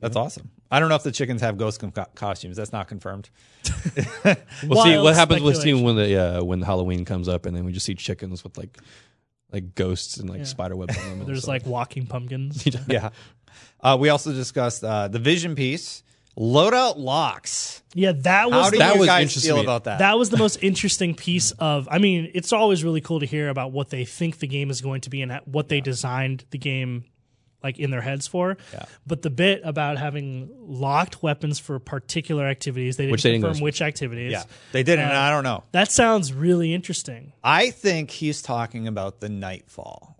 [0.00, 0.50] That's awesome.
[0.70, 2.56] I don't know if the chickens have ghost com- costumes.
[2.56, 3.30] That's not confirmed.
[4.64, 5.60] We'll see what happens with speculation.
[5.62, 8.58] seeing when the yeah, when Halloween comes up, and then we just see chickens with
[8.58, 8.76] like
[9.52, 11.26] like ghosts and like spider webs on them.
[11.26, 12.66] There's like walking pumpkins.
[12.88, 13.10] yeah.
[13.80, 16.02] Uh, we also discussed uh, the vision piece,
[16.36, 17.82] loadout locks.
[17.94, 19.66] yeah, that was How do the That you was guys interesting feel to me.
[19.66, 19.98] about that?
[20.00, 23.48] that was the most interesting piece of i mean it's always really cool to hear
[23.48, 26.58] about what they think the game is going to be and what they designed the
[26.58, 27.04] game
[27.62, 28.56] like in their heads for.
[28.72, 28.84] Yeah.
[29.06, 33.44] But the bit about having locked weapons for particular activities, they didn't Which they didn't
[33.44, 34.30] confirm go- which activities.
[34.32, 35.64] Yeah, they did, and I don't know.
[35.72, 37.32] That sounds really interesting.
[37.42, 40.16] I think he's talking about the Nightfall.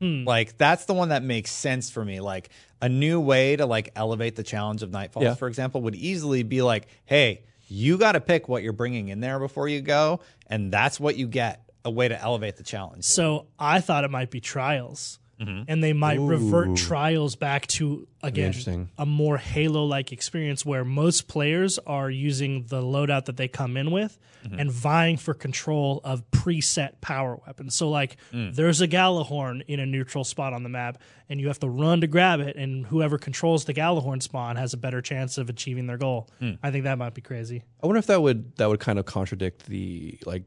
[0.00, 0.24] Hmm.
[0.24, 2.18] Like that's the one that makes sense for me.
[2.18, 2.48] Like
[2.82, 5.34] a new way to like elevate the challenge of Nightfall, Yeah.
[5.34, 9.20] for example, would easily be like, "Hey, you got to pick what you're bringing in
[9.20, 13.04] there before you go, and that's what you get." A way to elevate the challenge.
[13.04, 15.18] So I thought it might be trials.
[15.40, 15.62] Mm-hmm.
[15.68, 21.28] And they might revert trials back to again a more Halo like experience where most
[21.28, 24.58] players are using the loadout that they come in with Mm-hmm.
[24.58, 27.74] and vying for control of preset power weapons.
[27.76, 28.54] So like Mm.
[28.54, 30.96] there's a Gjallarhorn in a neutral spot on the map
[31.28, 34.72] and you have to run to grab it and whoever controls the Gjallarhorn spawn has
[34.72, 36.26] a better chance of achieving their goal.
[36.40, 36.56] Mm.
[36.62, 37.64] I think that might be crazy.
[37.82, 40.44] I wonder if that would that would kind of contradict the like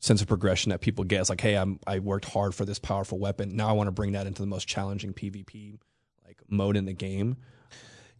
[0.00, 1.20] sense of progression that people get.
[1.20, 3.56] It's like, hey, I'm I worked hard for this powerful weapon.
[3.56, 5.78] Now I want to bring that into the most challenging PvP
[6.26, 7.36] like mode in the game.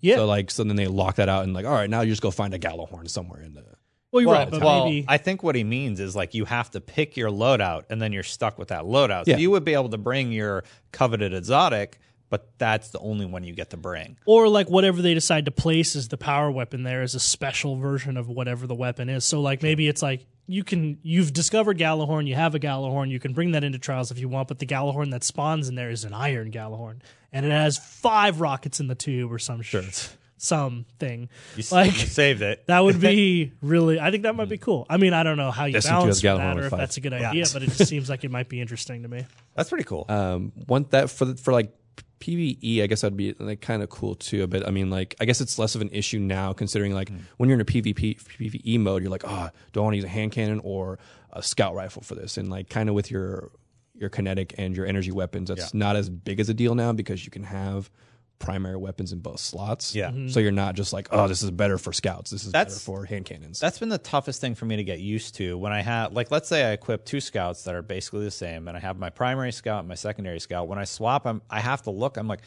[0.01, 0.17] Yeah.
[0.17, 2.23] So like so then they lock that out and like, all right, now you just
[2.23, 3.65] go find a Gjallarhorn somewhere in the
[4.11, 6.47] well, you're well, right, but well, maybe I think what he means is like you
[6.47, 9.27] have to pick your loadout, and then you're stuck with that loadout.
[9.27, 9.37] So Yeah.
[9.37, 11.99] you would be able to bring your coveted exotic,
[12.31, 14.17] but that's the only one you get to bring.
[14.25, 17.77] or like whatever they decide to place as the power weapon there is a special
[17.77, 19.27] version of whatever the weapon is.
[19.27, 23.21] So like maybe it's like you can you've discovered Gjallarhorn, you have a Gjallarhorn, you
[23.21, 25.91] can bring that into trials if you want, but the Gjallarhorn that spawns in there
[25.91, 27.01] is an iron Gjallarhorn,
[27.33, 31.93] and it has five rockets in the tube or some shit, something You, s- like.
[31.93, 32.65] you saved it.
[32.67, 34.01] That would be really.
[34.01, 34.87] I think that might be cool.
[34.89, 36.67] I mean, I don't know how you Destiny 2 balance has Gjallarhorn that with or
[36.67, 36.81] if five.
[36.81, 39.25] that's a good idea, but it just seems like it might be interesting to me.
[39.55, 40.07] That's pretty cool.
[40.09, 41.73] um one that for the, for like
[42.21, 44.47] PVE, I guess that'd be like kind of cool too.
[44.47, 47.21] But I mean, like I guess it's less of an issue now, considering like mm.
[47.37, 50.05] when you're in a PvP PVE mode, you're like, oh, do I want to use
[50.05, 50.99] a hand cannon or
[51.33, 52.37] a scout rifle for this?
[52.37, 53.51] And like kind of with your
[53.95, 57.25] your kinetic and your energy weapons, that's not as big as a deal now because
[57.25, 57.91] you can have
[58.39, 59.95] primary weapons in both slots.
[59.95, 60.11] Yeah.
[60.11, 60.31] Mhm.
[60.31, 62.31] So you're not just like, oh, this is better for scouts.
[62.31, 63.59] This is That's- better for hand cannons.
[63.59, 66.31] That's been the toughest thing for me to get used to when I have, like,
[66.31, 69.11] let's say I equip two scouts that are basically the same, and I have my
[69.11, 70.69] primary scout and my secondary scout.
[70.69, 72.17] When I swap, I'm, I have to look.
[72.17, 72.43] I'm like,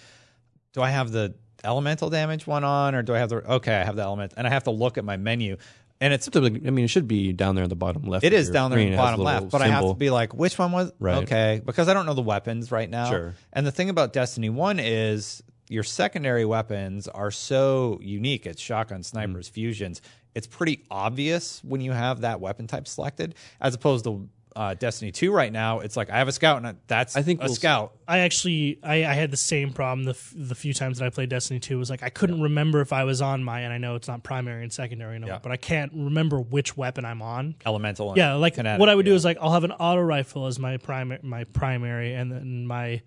[0.73, 3.35] do I have the elemental damage one on, or do I have the?
[3.55, 5.57] Okay, I have the element, and I have to look at my menu,
[5.99, 8.23] and it's I mean, it should be down there in the bottom left.
[8.23, 9.83] It is your down there in the It has a bottom left, but I have
[9.83, 11.17] to be like, which one was Right.
[11.23, 11.61] okay?
[11.63, 13.09] Because I don't know the weapons right now.
[13.09, 13.35] Sure.
[13.53, 18.45] And the thing about Destiny One is your secondary weapons are so unique.
[18.45, 19.53] It's shotgun, snipers, Mm.
[19.53, 20.01] fusions.
[20.35, 25.13] It's pretty obvious when you have that weapon type selected, as opposed to uh, Destiny
[25.13, 25.31] Two.
[25.31, 27.93] Right now, it's like I have a scout, and that's I think a we'll- scout.
[28.05, 31.09] I actually I, I had the same problem the f- the few times that I
[31.09, 33.77] played Destiny 2 was like I couldn't remember if I was on my and I
[33.77, 35.39] know it's not primary and secondary anymore, Yeah.
[35.41, 37.55] but I can't remember which weapon I'm on.
[37.65, 38.09] Elemental.
[38.09, 40.45] and Yeah, like kinetic, what I would do is like I'll have an auto rifle
[40.47, 43.01] as my primary my primary and then my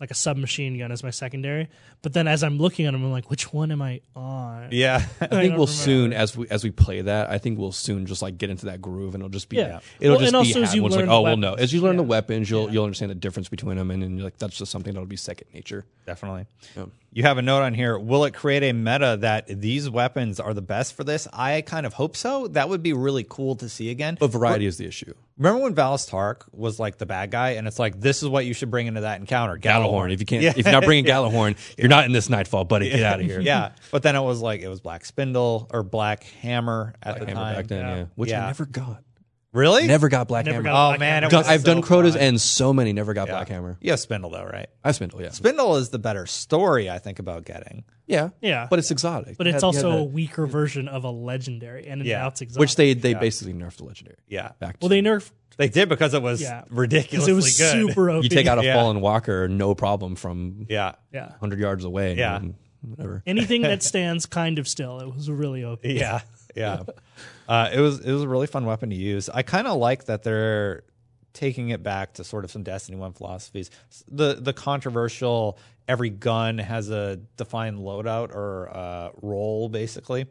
[0.00, 1.68] like a submachine gun as my secondary.
[2.02, 4.68] But then as I'm looking at them, I'm like, which one am I on?
[4.70, 4.96] yeah.
[5.20, 5.66] I think don't we'll remember.
[5.66, 7.28] soon as we as we play that.
[7.30, 9.80] I think we'll soon just like get into that groove, and it'll just be Yeah.
[10.00, 10.94] it'll Well, just and be also as you habit.
[10.94, 13.14] It's like oh the well no as you learn the weapons you'll you'll understand the
[13.14, 15.84] difference between them, and then you're like that's just something that'll be second nature.
[16.06, 16.46] Definitely.
[16.76, 16.86] Yeah.
[17.12, 17.98] You have a note on here.
[17.98, 21.26] Will it create a meta that these weapons are the best for this?
[21.32, 22.46] I kind of hope so.
[22.48, 24.16] That would be really cool to see again.
[24.20, 25.12] But variety is the issue.
[25.36, 28.46] Remember when Valus Ta'aurc was like the bad guy, and it's like this is what
[28.46, 30.12] you should bring into that encounter, Gjallarhorn.
[30.12, 30.52] If you can't, Yeah.
[30.56, 32.90] if you're not bringing Gjallarhorn, you're not in this Nightfall, buddy.
[32.90, 33.40] Get out of here.
[33.40, 37.26] yeah, but then it was like it was Black Spindle or Black Hammer at the
[37.26, 37.54] Hammer time.
[37.56, 37.96] back then, Yeah.
[37.96, 38.04] yeah.
[38.14, 38.44] Which Yeah.
[38.44, 39.02] I never got.
[39.52, 39.86] Really?
[39.88, 40.68] Never got Black Never Hammer.
[40.68, 41.26] got Oh Black man, Hammer.
[41.26, 42.22] it Done- was I've so done Crotas fun.
[42.22, 43.34] and so many never got Yeah.
[43.34, 43.78] Black Hammer.
[43.80, 44.68] You have Spindle though, right?
[44.84, 45.30] I have Spindle, yeah.
[45.30, 47.82] Spindle is the better story, I think, about getting.
[48.06, 48.28] Yeah.
[48.40, 48.68] Yeah.
[48.70, 49.36] But it's exotic.
[49.38, 52.04] But You it's had- you had also a that- weaker version of a legendary, and
[52.06, 52.18] Yeah.
[52.20, 52.60] now it's exotic.
[52.60, 54.18] which they they basically nerfed the legendary.
[54.28, 57.58] Yeah, Back well they nerfed they did because it was yeah because ridiculously it was
[57.58, 57.72] good.
[57.88, 58.22] super OP.
[58.22, 58.74] You take out a Yeah.
[58.74, 62.14] fallen walker, no problem from yeah, yeah 100 yards away.
[62.16, 62.36] Yeah.
[62.36, 63.22] and whatever.
[63.26, 65.00] anything that stands kind of still.
[65.00, 65.80] It was really OP.
[65.84, 66.20] yeah,
[66.54, 66.84] yeah.
[67.50, 69.28] Uh, it was it was a really fun weapon to use.
[69.28, 70.84] I kind of like that they're
[71.32, 73.70] taking it back to sort of some Destiny One philosophies.
[74.08, 75.58] The the controversial
[75.88, 80.26] every gun has a defined loadout or uh, role, basically.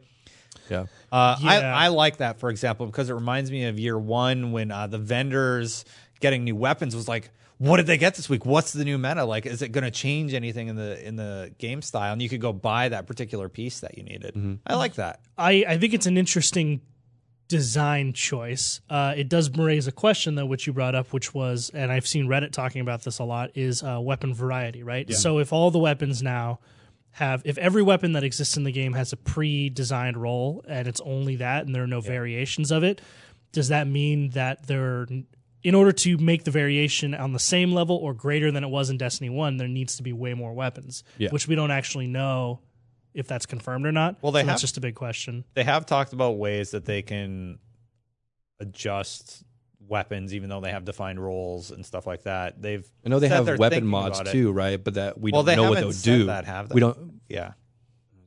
[0.70, 0.86] Yeah.
[1.12, 1.50] Uh, Yeah.
[1.50, 4.86] I, I like that, for example, because it reminds me of year one when uh,
[4.86, 5.84] the vendors
[6.20, 7.28] getting new weapons was like,
[7.58, 8.46] what did they get this week?
[8.46, 9.24] What's the new meta?
[9.26, 12.14] Like, is it going to change anything in the in the game style?
[12.14, 14.58] And you could go buy that particular piece that you needed.
[14.66, 15.20] I like that.
[15.36, 16.80] I, I think it's an interesting
[17.50, 18.80] design choice.
[18.88, 22.06] Uh, it does raise a question though, which you brought up, which was, and I've
[22.06, 25.12] seen Reddit talking about this a lot, is uh, weapon variety, right?
[25.12, 26.60] So if all the weapons now
[27.10, 31.00] have, if every weapon that exists in the game has a pre-designed role and it's
[31.00, 33.00] only that, and there are no variations of it,
[33.50, 35.08] does that mean that there
[35.62, 38.90] in order to make the variation on the same level or greater than it was
[38.90, 41.30] in Destiny 1, there needs to be way more weapons, Yeah.
[41.30, 42.60] which we don't actually know
[43.14, 44.16] if that's confirmed or not.
[44.22, 45.44] Well, they So that's just a big question.
[45.54, 47.58] they have talked about ways that they can
[48.58, 49.42] adjust
[49.88, 52.60] weapons even though they have defined roles and stuff like that.
[52.60, 54.82] They've I know they have weapon mods too, right?
[54.82, 56.24] But that we Well, don't they know what they'll said do.
[56.26, 56.74] that, have they?
[56.74, 57.20] We don't.
[57.28, 57.52] Yeah.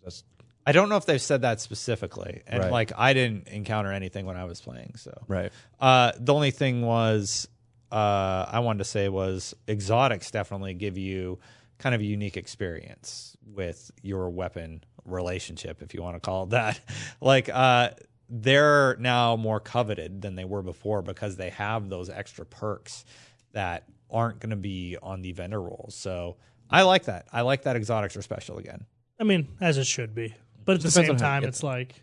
[0.03, 0.23] That's,
[0.65, 2.41] I don't know if they've said that specifically.
[2.47, 2.71] And Right.
[2.71, 5.51] like I didn't encounter anything when I was playing, so right.
[5.79, 7.47] Uh, the only thing was
[7.91, 11.39] uh, I wanted to say was exotics definitely give you
[11.77, 16.49] kind of a unique experience with your weapon relationship, if you want to call it
[16.51, 16.79] that.
[17.21, 17.89] like uh,
[18.29, 23.05] they're now more coveted than they were before because they have those extra perks
[23.51, 25.95] that aren't going to be on the vendor rolls.
[25.95, 26.37] So
[26.69, 27.27] I like that.
[27.31, 28.85] I like that exotics are special again.
[29.19, 30.33] I mean, as it should be.
[30.65, 31.95] But at the same on how you time, it's like,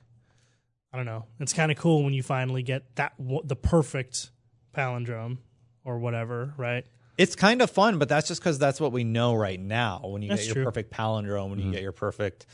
[0.92, 1.24] I don't know.
[1.38, 4.30] It's kind of cool when you finally get that w- the perfect
[4.74, 5.38] palindrome
[5.84, 6.84] or whatever, right?
[7.20, 10.00] It's kind of fun, but that's just because that's what we know right now.
[10.04, 10.64] When you That's get your true.
[10.64, 12.46] perfect palindrome, when you get your perfect,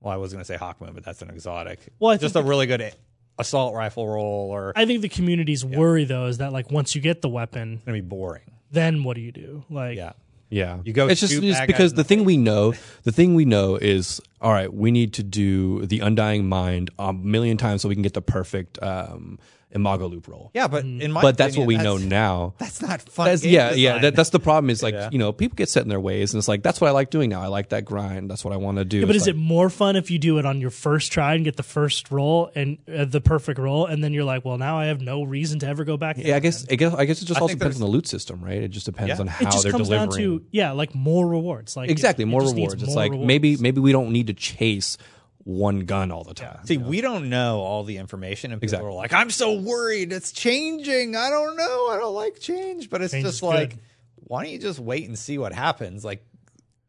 [0.00, 1.80] well, I was going to say Hawkmoon, but that's an exotic.
[1.98, 2.94] Well, I just a really good
[3.38, 7.00] assault rifle roll, or I think the community's worry though is that like once you
[7.00, 8.42] get the weapon, it's going to be boring.
[8.70, 9.64] then what do you do?
[9.68, 10.12] Like, Yeah,
[10.50, 13.34] Yeah, You go It's just, shoot it's because the the thing we know, the thing
[13.34, 14.72] we know is all right.
[14.72, 18.22] We need to do the undying mind a million times so we can get the
[18.22, 19.38] perfect um,
[19.74, 20.50] imago loop roll.
[20.54, 22.54] yeah, but in my but that's what we opinion, know that's- now.
[22.58, 23.26] That's not fun.
[23.26, 23.74] That's, game yeah, yeah.
[23.94, 24.02] design.
[24.02, 24.70] That, that's the problem.
[24.70, 25.08] Is like Yeah.
[25.12, 27.10] you know people get set in their ways, and it's like that's what I like
[27.10, 27.42] doing now.
[27.42, 28.30] I like that grind.
[28.30, 29.00] That's what I want to do.
[29.00, 31.12] Yeah, but It's is like- it more fun if you do it on your first
[31.12, 34.44] try and get the first roll and uh, the perfect roll, and then you're like,
[34.44, 36.16] well, now I have no reason to ever go back.
[36.18, 37.92] Yeah, I guess I guess I guess it just I also think depends on the
[37.92, 38.62] loot system, right?
[38.62, 39.20] It just depends Yeah.
[39.20, 40.10] on it how just they're comes delivering.
[40.10, 41.76] down to yeah, like more rewards.
[41.76, 42.82] Like exactly it- it more just needs rewards.
[42.84, 43.26] It's more like rewards.
[43.26, 44.96] maybe maybe we don't need to chase
[45.44, 46.58] one gun all the time.
[46.64, 48.88] See, we don't know all the information, and people Exactly.
[48.88, 50.12] are like, "I'm so worried.
[50.12, 51.16] It's changing.
[51.16, 51.88] I don't know.
[51.90, 53.80] I don't like change." But it's Change just like, good.
[54.16, 56.04] why don't you just wait and see what happens?
[56.04, 56.24] Like,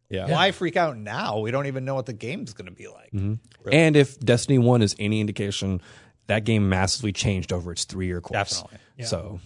[0.10, 0.28] yeah.
[0.32, 1.40] why freak out now?
[1.40, 3.12] We don't even know what the game's going to be like.
[3.72, 5.82] And if Destiny One is any indication,
[6.28, 8.62] that game massively changed over its three year course.
[8.62, 8.80] Definitely.
[9.06, 9.40] So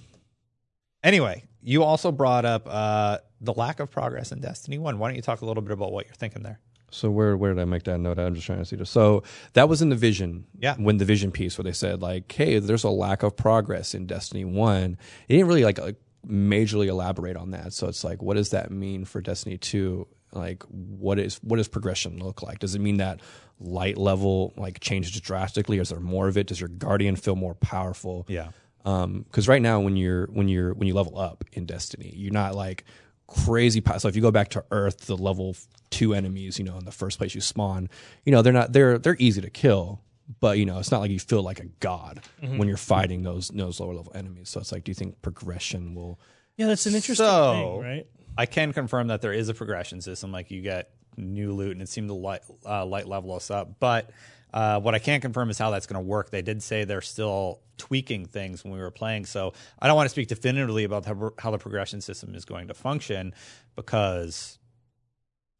[1.03, 4.99] Anyway, you also brought up uh, the lack of progress in Destiny One.
[4.99, 6.59] Why don't you talk a little bit about what you're thinking there?
[6.91, 8.19] So where where did I make that note?
[8.19, 8.89] I'm just trying to see this.
[8.89, 9.23] So
[9.53, 10.45] that was in the vision.
[10.59, 10.75] Yeah.
[10.77, 14.05] When the vision piece where they said like, hey, there's a lack of progress in
[14.07, 14.97] Destiny One.
[15.27, 15.97] It didn't really like, like
[16.27, 17.73] majorly elaborate on that.
[17.73, 20.07] So it's like, what does that mean for Destiny Two?
[20.31, 22.59] Like, what is what does progression look like?
[22.59, 23.21] Does it mean that
[23.59, 25.79] light level like changes drastically?
[25.79, 26.47] Is there more of it?
[26.47, 28.25] Does your guardian feel more powerful?
[28.27, 28.49] Yeah.
[28.85, 32.33] Um, because right now when you're when you're when you level up in Destiny, you're
[32.33, 32.85] not like
[33.29, 33.81] crazy.
[33.81, 35.55] pow- So if you go back to Earth, the level
[35.89, 37.89] two enemies, you know, in the first place you spawn,
[38.25, 40.01] you know, they're not they're they're easy to kill,
[40.39, 43.49] but you know, it's not like you feel like a god when you're fighting those
[43.49, 44.49] those lower level enemies.
[44.49, 46.19] So it's like, do you think progression will?
[46.57, 48.07] yeah, that's an interesting So- thing, right?
[48.37, 50.31] I can confirm that there is a progression system.
[50.31, 53.79] Like you get new loot, and it seemed to light, uh, light level us up.
[53.81, 54.11] But
[54.53, 56.31] uh, what I can't confirm is how that's going to work.
[56.31, 60.05] They did say they're still tweaking things when we were playing, so I don't want
[60.05, 63.33] to speak definitively about how, how the progression system is going to function
[63.75, 64.59] because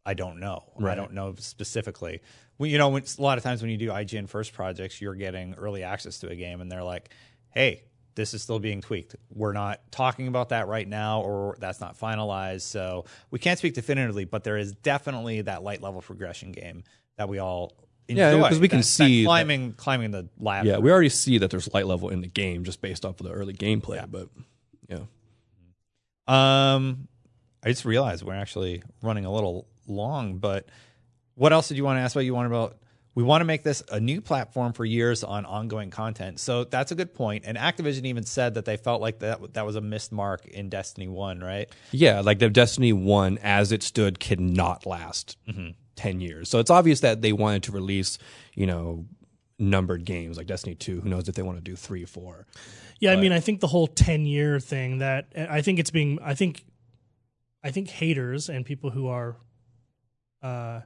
[0.06, 0.64] I don't know.
[0.84, 2.22] I don't know specifically.
[2.58, 5.54] You know, when, a lot of times when you do IGN first projects, you're getting
[5.56, 7.10] early access to a game, and they're like,
[7.52, 7.84] "Hey,
[8.16, 9.16] this is still being tweaked.
[9.30, 12.64] We're not talking about that right now, or that's not finalized.
[12.64, 16.84] So we can't speak definitively, but there is definitely that light level progression game
[17.16, 17.72] that we all
[18.10, 18.38] enjoy.
[18.38, 20.68] Yeah, 'cause we can That- that see that- climbing climbing the ladder.
[20.70, 23.26] Yeah, we already see that there's light level in the game just based off of
[23.26, 24.06] the early gameplay.
[24.10, 24.30] But
[24.90, 25.00] yeah,
[26.28, 27.08] Um,
[27.64, 30.68] I just realized we're actually running a little long, but
[31.36, 32.26] what else did you want to ask about?
[32.26, 32.78] You want about
[33.16, 36.40] we want to make this a new platform for years on ongoing content.
[36.40, 37.44] So that's a good point.
[37.46, 40.70] And Activision even said that they felt like that that was a missed mark in
[40.70, 41.68] Destiny One, right?
[41.92, 45.70] Yeah, like the Destiny One as it stood cannot last Mm-hmm.
[46.00, 46.50] Ten years.
[46.50, 48.18] So it's obvious that they wanted to release,
[48.56, 49.06] you know,
[49.58, 51.02] numbered games like Destiny Two.
[51.02, 52.48] Who knows if they want to do three, four?
[53.00, 56.20] Yeah, I mean, I think the whole ten year thing that I think it's being,
[56.22, 56.64] I think,
[57.64, 59.38] I think haters and people who are
[60.42, 60.82] uh,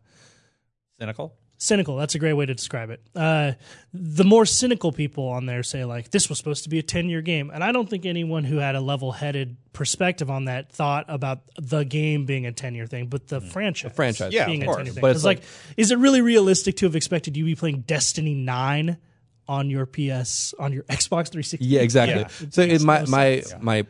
[1.00, 1.36] Cynical.
[1.64, 1.96] Cynical.
[1.96, 3.02] That's a great way to describe it.
[3.16, 3.54] Uh,
[3.94, 7.10] the more cynical people on there say like this was supposed to be a ten
[7.10, 10.72] year game, and I don't think anyone who had a level headed perspective on that
[10.72, 13.96] thought about the game being a ten year thing, but the franchise, Mm.
[13.96, 14.78] franchise, Yeah, being of a course.
[14.78, 15.02] ten year thing.
[15.02, 15.44] But it's It's like,
[15.78, 18.98] is it really realistic to have expected you to be playing Destiny nine?
[19.46, 21.58] On your PS, on your Xbox 360.
[21.66, 22.22] Yeah, exactly.
[22.22, 22.48] Yeah.
[22.50, 23.62] So it, my no my sense.
[23.62, 23.86] my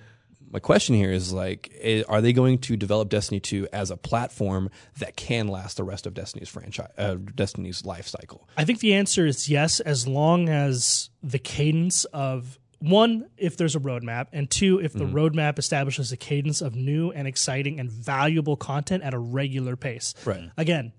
[0.53, 3.97] my question here is like, i- are they going to develop Destiny Two as a
[3.97, 8.47] platform that can last the rest of Destiny's franchise, uh, Destiny's life cycle?
[8.55, 13.75] I think the answer is yes, as long as the cadence of one, if there's
[13.75, 14.99] a roadmap, and two, if Mm-hmm.
[15.13, 19.75] the roadmap establishes a cadence of new and exciting and valuable content at a regular
[19.75, 20.13] pace.
[20.25, 20.49] Right.
[20.57, 20.91] Again,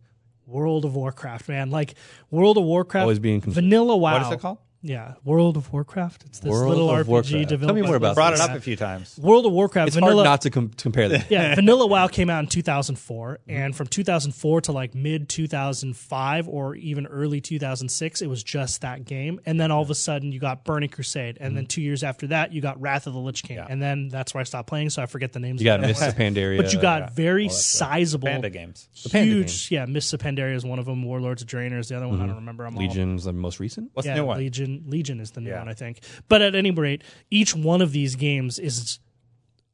[0.46, 1.70] World of Warcraft, man.
[1.70, 1.94] Like
[2.30, 4.12] World of Warcraft, Always being vanilla WoW.
[4.14, 4.58] What is it called?
[4.84, 6.24] Yeah, World of Warcraft.
[6.26, 7.48] It's this World little RPG Warcraft.
[7.48, 7.62] developed.
[7.68, 9.18] Tell me by more about Brought it up a few times.
[9.18, 9.88] World of Warcraft.
[9.88, 11.22] It's vanilla, hard not to com- to compare them.
[11.30, 16.74] yeah, Vanilla WoW came out in 2004, and from 2004 to like mid 2005 or
[16.74, 19.40] even early 2006, it was just that game.
[19.46, 21.68] And then all of a sudden, you got Burning Crusade, and then mm-hmm.
[21.68, 24.42] two years after that, you got Wrath of the Lich King, and then that's where
[24.42, 25.62] I stopped playing, so I forget the names.
[25.62, 26.12] You got of the Mists ones.
[26.12, 26.58] of Pandaria.
[26.58, 28.86] but you got very sizable, Panda games.
[29.10, 29.86] Panda huge, yeah.
[29.86, 31.02] Mists of Pandaria is one of them.
[31.02, 32.16] Warlords of Draenor is the other one.
[32.16, 32.36] I don't mm-hmm.
[32.40, 32.66] remember.
[32.66, 33.90] I'm all- Legion's the most recent.
[33.94, 34.36] What's yeah, the new one?
[34.36, 34.73] Legion.
[34.86, 35.58] Legion is the new Yeah.
[35.60, 36.00] one, I think.
[36.28, 38.98] But at any rate, each one of these games is,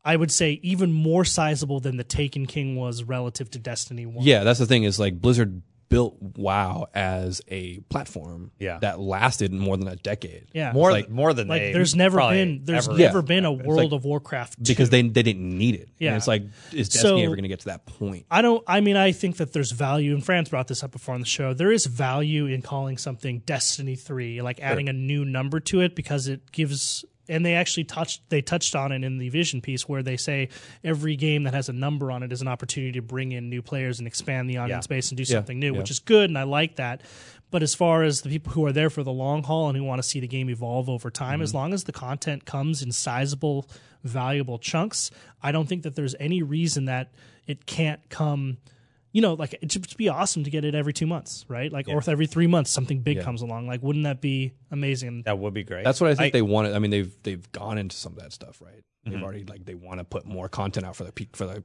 [0.05, 4.25] I would say, even more sizable than the Taken King was relative to Destiny One.
[4.27, 8.79] Yeah, that's the thing is like Blizzard built WoW as a platform Yeah.
[8.79, 10.47] that lasted more than a decade.
[10.55, 10.73] yeah.
[10.73, 13.23] More, like- more than like they there's never probably been there's ever- never Yeah.
[13.25, 14.91] been a World like- of Warcraft Because 2.
[14.91, 15.89] they they didn't need it.
[15.99, 16.11] Yeah.
[16.11, 18.25] And it's like is So- Destiny ever going to get to that point?
[18.31, 18.63] I don't.
[18.67, 21.27] I mean, I think that there's value, and Franz brought this up before on the
[21.27, 21.53] show.
[21.53, 25.95] There is value in calling something Destiny Three, like adding a new number to it,
[25.97, 27.05] because it gives.
[27.31, 28.29] And they actually touched.
[28.29, 30.49] They touched on it in the Vision piece, where they say
[30.85, 33.63] every game that has a number on it is an opportunity to bring in new
[33.63, 34.97] players and expand the audience Yeah.
[34.97, 35.79] base and do something new, yeah.
[35.79, 37.01] which is good, and I like that.
[37.53, 39.83] But as far as the people who are there for the long haul and who
[39.85, 41.43] want to see the game evolve over time, Mm-hmm.
[41.43, 43.69] as long as the content comes in sizable,
[44.05, 45.11] valuable chunks,
[45.43, 47.13] I don't think that there's any reason that
[47.47, 48.59] it can't come.
[49.13, 51.73] You know, like it'd just be awesome to get it every two months, right?
[51.73, 53.23] Like, or every three months, something big Yeah.
[53.25, 53.67] comes along.
[53.67, 55.23] Like, wouldn't that be amazing?
[55.25, 55.85] That would be great.
[55.85, 56.75] That's what I think they wanted.
[56.75, 58.73] I mean, they've they've gone into some of that stuff, right?
[58.75, 59.11] Mm-hmm.
[59.11, 61.65] They've already like they want to put more content out for the for the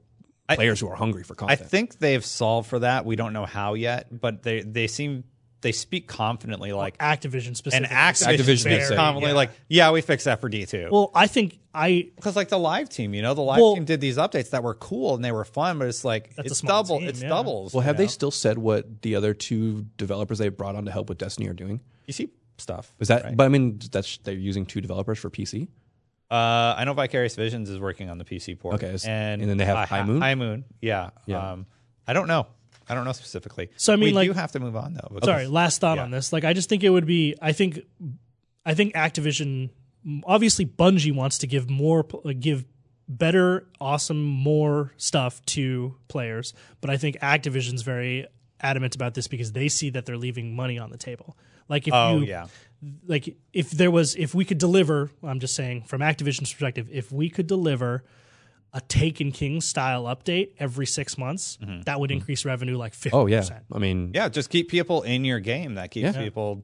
[0.49, 1.61] I- players who are hungry for content.
[1.61, 3.05] I think they've solved for that.
[3.05, 5.23] We don't know how yet, but they they seem
[5.65, 7.95] they speak confidently like Activision and specifically.
[7.95, 9.35] Activision, Activision speaks did say, confidently yeah.
[9.35, 10.89] like yeah we fixed that for D two.
[10.91, 13.83] Well, I think I because like the live team, you know, the live Well- team
[13.85, 16.51] did these updates that were cool and they were fun, but it's like That's a
[16.51, 17.29] it's small double, team, it's yeah.
[17.29, 17.73] doubles.
[17.73, 18.03] well, have know?
[18.03, 21.49] they still said what the other two developers they brought on to help with Destiny
[21.49, 21.81] are doing?
[22.05, 22.93] You see stuff.
[22.99, 23.23] Is that?
[23.23, 23.35] right?
[23.35, 25.67] But I mean, that's they're using two developers for PC.
[26.29, 28.75] Uh, I know Vicarious Visions is working on the PC port.
[28.75, 30.21] Okay, s- and and then they have uh, High Moon?
[30.21, 31.09] High Moon, yeah.
[31.25, 31.51] Yeah.
[31.53, 31.65] Um,
[32.07, 32.45] I don't know.
[32.87, 33.69] I don't know specifically.
[33.77, 35.07] So, I mean, we like- do have to move on though.
[35.13, 36.03] because- sorry last thought Yeah.
[36.03, 37.79] on this like i just think it would be i think
[38.65, 39.69] i think activision
[40.25, 42.63] obviously bungie wants to give more like, give
[43.07, 48.25] better awesome more stuff to players but i think activision's very
[48.61, 51.37] adamant about this because they see that they're leaving money on the table
[51.69, 52.47] like if Oh you yeah,
[53.07, 57.11] like if there was if we could deliver i'm just saying from activision's perspective if
[57.11, 58.03] we could deliver
[58.73, 61.81] a taken king style update every six months mm-hmm.
[61.83, 64.27] that would increase revenue like 50% Oh yeah, I mean, yeah.
[64.29, 65.75] Just keep people in your game.
[65.75, 66.21] That keeps Yeah.
[66.21, 66.63] people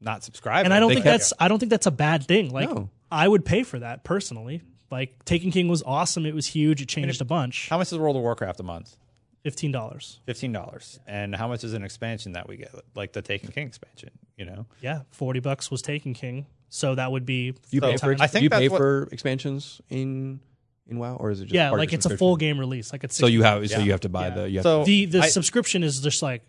[0.00, 0.66] not subscribing.
[0.66, 2.50] and I don't They think kept- that's I don't think that's a bad thing.
[2.50, 2.90] Like No.
[3.10, 4.62] I would pay for that personally.
[4.90, 6.26] Like Taken King was awesome.
[6.26, 6.82] It was huge.
[6.82, 7.68] It changed a bunch.
[7.68, 8.96] How much is World of Warcraft a month?
[9.42, 10.20] Fifteen dollars.
[10.26, 10.98] Fifteen dollars.
[11.06, 14.10] And how much is an expansion that we get, like the Taken King expansion?
[14.36, 16.46] You know, Yeah, forty bucks was Taken King.
[16.68, 18.14] So that would be you pay for.
[18.20, 20.40] I think you pay what- for expansions in
[20.88, 22.38] in WoW, or is it just yeah, part of like your it's a full subscription?
[22.56, 22.92] game release.
[22.92, 23.84] Like it's So you have so Yeah.
[23.84, 24.34] you have to buy Yeah.
[24.34, 26.42] the you have so the the I- subscription is just like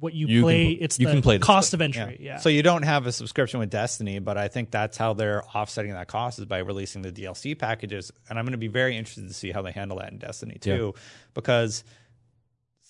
[0.00, 0.76] what you, You play.
[0.76, 2.18] pl- it's you the can play the cost of entry.
[2.20, 2.36] Yeah.
[2.36, 5.90] So you don't have a subscription with Destiny, but I think that's how they're offsetting
[5.92, 8.12] that cost is by releasing the DLC packages.
[8.30, 10.56] And I'm going to be very interested to see how they handle that in Destiny
[10.60, 10.94] too,
[11.34, 11.82] because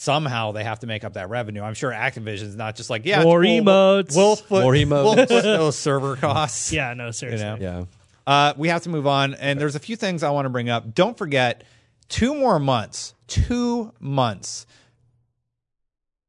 [0.00, 1.62] somehow they have to make up that revenue.
[1.62, 4.14] I'm sure Activision's not just like yeah, More we'll, emotes.
[4.14, 5.04] We'll put, More emotes.
[5.16, 6.72] We'll put those server costs.
[6.74, 6.92] yeah.
[6.94, 7.44] No, seriously.
[7.46, 7.56] know?
[7.58, 7.84] yeah.
[8.28, 10.68] Uh, we have to move on, and there's a few things I want to bring
[10.68, 10.94] up.
[10.94, 11.64] Don't forget,
[12.10, 14.66] two more months, two months.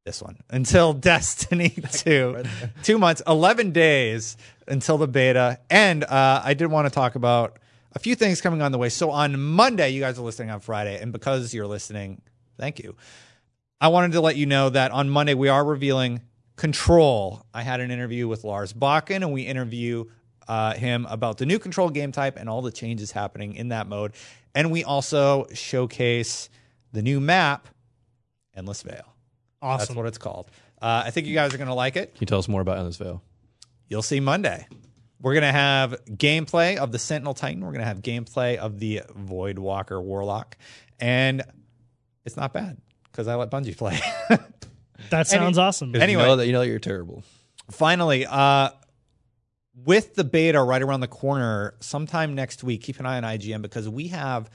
[0.06, 2.42] This one until Destiny 2.
[2.82, 5.58] two months, 11 days until the beta.
[5.68, 7.58] And uh, I did want to talk about
[7.92, 8.88] a few things coming on the way.
[8.88, 12.22] So on Monday, you guys are listening on Friday, and because you're listening,
[12.58, 12.96] thank you.
[13.78, 16.22] I wanted to let you know that on Monday we are revealing
[16.56, 17.44] Control.
[17.54, 20.04] I had an interview with Lars Bakken, and we interview
[20.50, 23.86] uh, him about the new Control game type and all the changes happening in that
[23.86, 24.12] mode.
[24.52, 26.50] And we also showcase
[26.92, 27.68] the new map,
[28.56, 28.96] Endless Vale.
[29.62, 29.94] That's Awesome.
[29.94, 30.50] what it's called.
[30.82, 32.14] Uh, I think you guys are going to like it.
[32.14, 33.22] Can you tell us more about Endless Vale?
[33.86, 34.66] You'll see Monday.
[35.22, 37.60] We're going to have gameplay of the Sentinel Titan.
[37.60, 40.56] We're going to have gameplay of the Void Walker Warlock.
[40.98, 41.42] And
[42.24, 42.78] it's not bad
[43.12, 44.00] because I let Bungie play.
[45.10, 45.94] that sounds awesome.
[45.94, 46.22] Anyway.
[46.22, 47.22] you know that you know that you're terrible.
[47.70, 48.70] finally, uh,
[49.84, 53.62] with the beta right around the corner, sometime next week, keep an eye on IGN
[53.62, 54.50] because we have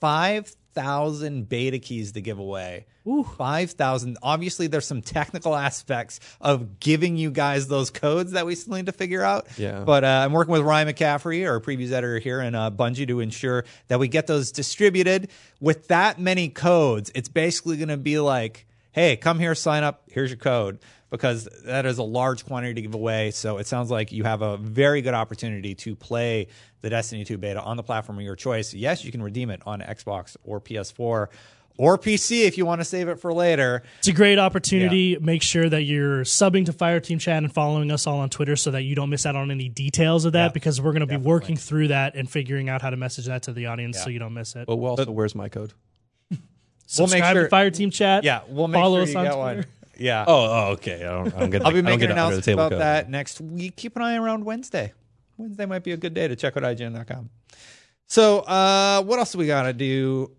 [0.00, 2.86] 5,000 beta keys to give away.
[3.24, 4.18] 5,000.
[4.22, 8.86] Obviously, there's some technical aspects of giving you guys those codes that we still need
[8.86, 9.46] to figure out.
[9.56, 9.80] Yeah.
[9.80, 13.20] But uh, I'm working with Ryan McCaffrey, our previews editor here in uh, Bungie, to
[13.20, 15.30] ensure that we get those distributed.
[15.60, 20.02] With that many codes, it's basically going to be like, hey, come here, sign up.
[20.10, 20.78] Here's your code
[21.10, 23.30] because that is a large quantity to give away.
[23.30, 26.48] So it sounds like you have a very good opportunity to play
[26.82, 28.74] the Destiny 2 beta on the platform of your choice.
[28.74, 31.28] Yes, you can redeem it on Xbox or PS4
[31.80, 33.84] or PC if you want to save it for later.
[34.00, 35.16] It's a great opportunity.
[35.20, 38.72] Make sure that you're subbing to Fireteam Chat and following us all on Twitter so
[38.72, 41.06] that you don't miss out on any details of that Yeah, because we're going to
[41.06, 41.30] be definitely.
[41.30, 44.18] working through that and figuring out how to message that to the audience so you
[44.18, 44.66] don't miss it.
[44.66, 45.72] But also, where's my code?
[46.86, 48.24] Subscribe sure- to Fireteam Chat.
[48.24, 49.56] Yeah, we'll make follow sure us you on get Twitter.
[49.56, 49.66] one.
[49.98, 50.24] Yeah.
[50.26, 51.04] Oh, oh okay.
[51.04, 51.64] I don't, I don't get.
[51.64, 52.80] I'll be making an the under the announcement about code.
[52.80, 53.76] that next week.
[53.76, 54.92] Keep an eye around Wednesday.
[55.36, 57.30] Wednesday might be a good day to check out IGN.com.
[58.06, 60.32] So, uh, what else do we got to do?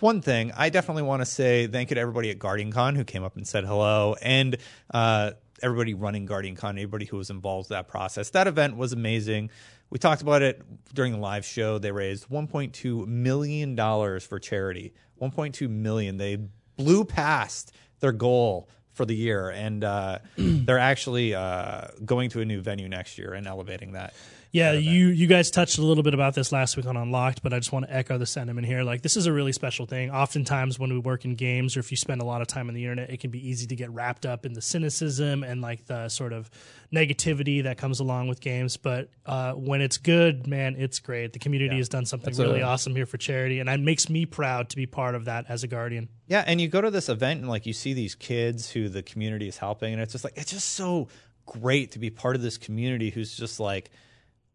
[0.00, 3.04] One thing, I definitely want to say thank you to everybody at Guardian Con who
[3.04, 4.56] came up and said hello, and
[4.92, 8.30] uh, everybody running Guardian Con, everybody who was involved in that process.
[8.30, 9.50] That event was amazing.
[9.90, 10.62] We talked about it
[10.92, 11.78] during the live show.
[11.78, 14.92] They raised 1.2 million dollars for charity.
[15.20, 16.16] 1.2 million.
[16.16, 16.38] They
[16.76, 22.44] blew past their goal for the year, and uh, they're actually uh, going to a
[22.44, 24.14] new venue next year and elevating that.
[24.52, 27.52] Yeah, you you guys touched a little bit about this last week on Unlocked, but
[27.52, 28.82] I just want to echo the sentiment here.
[28.82, 30.10] Like this is a really special thing.
[30.10, 32.74] Oftentimes when we work in games or if you spend a lot of time on
[32.74, 35.86] the internet, it can be easy to get wrapped up in the cynicism and like
[35.86, 36.50] the sort of
[36.92, 38.76] negativity that comes along with games.
[38.76, 41.32] But uh, when it's good, man, it's great.
[41.32, 44.26] The community has done something really a- awesome here for charity, and it makes me
[44.26, 46.08] proud to be part of that as a guardian.
[46.28, 49.02] Yeah, and you go to this event and like you see these kids who the
[49.02, 51.08] community is helping, and it's just like it's just so
[51.46, 53.90] great to be part of this community who's just like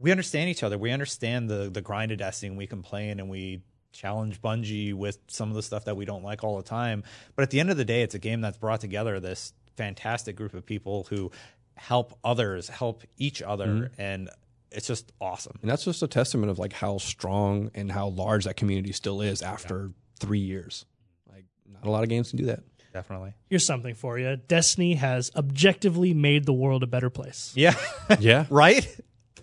[0.01, 0.77] we understand each other.
[0.77, 5.19] We understand the the grind of Destiny, and we complain and we challenge Bungie with
[5.27, 7.03] some of the stuff that we don't like all the time.
[7.35, 10.35] But at the end of the day, it's a game that's brought together this fantastic
[10.35, 11.31] group of people who
[11.75, 14.01] help others, help each other, mm-hmm.
[14.01, 14.29] and
[14.71, 15.59] it's just awesome.
[15.61, 19.21] And that's just a testament of like how strong and how large that community still
[19.21, 20.85] is after three years.
[21.29, 22.61] Like not a lot of games can do that.
[22.93, 23.33] Definitely.
[23.49, 27.53] Here's something for you: Destiny has objectively made the world a better place.
[27.55, 27.75] Yeah.
[28.19, 28.45] Yeah.
[28.49, 28.85] right?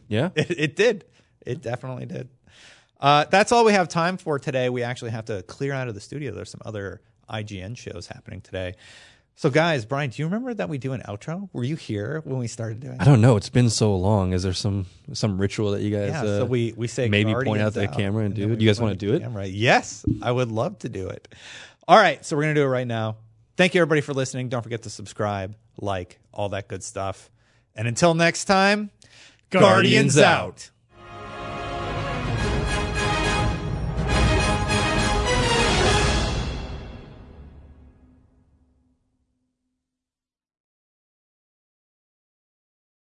[0.08, 0.30] Yeah.
[0.36, 1.04] It, it did.
[1.44, 2.28] It definitely did.
[3.00, 4.68] Uh, that's all we have time for today.
[4.68, 6.32] We actually have to clear out of the studio.
[6.32, 7.00] There's some other
[7.30, 8.74] IGN shows happening today.
[9.36, 11.48] So, guys, Brian, do you remember that we do an outro?
[11.52, 13.36] Were you here when we started doing it I don't know.
[13.36, 14.32] It's been so long.
[14.32, 17.32] Is there some some ritual that you guys Yeah, uh, so we, we say maybe
[17.32, 18.60] point out the camera and do it?
[18.60, 19.20] You guys wanna do the it?
[19.20, 19.46] camera.
[19.46, 21.28] Yes, I would love to do it.
[21.88, 23.16] All right, so we're going to do it right now.
[23.56, 24.50] Thank you, everybody, for listening.
[24.50, 27.30] Don't forget to subscribe, like, all that good stuff.
[27.74, 28.90] And until next time,
[29.50, 30.70] Guardians Guardians out.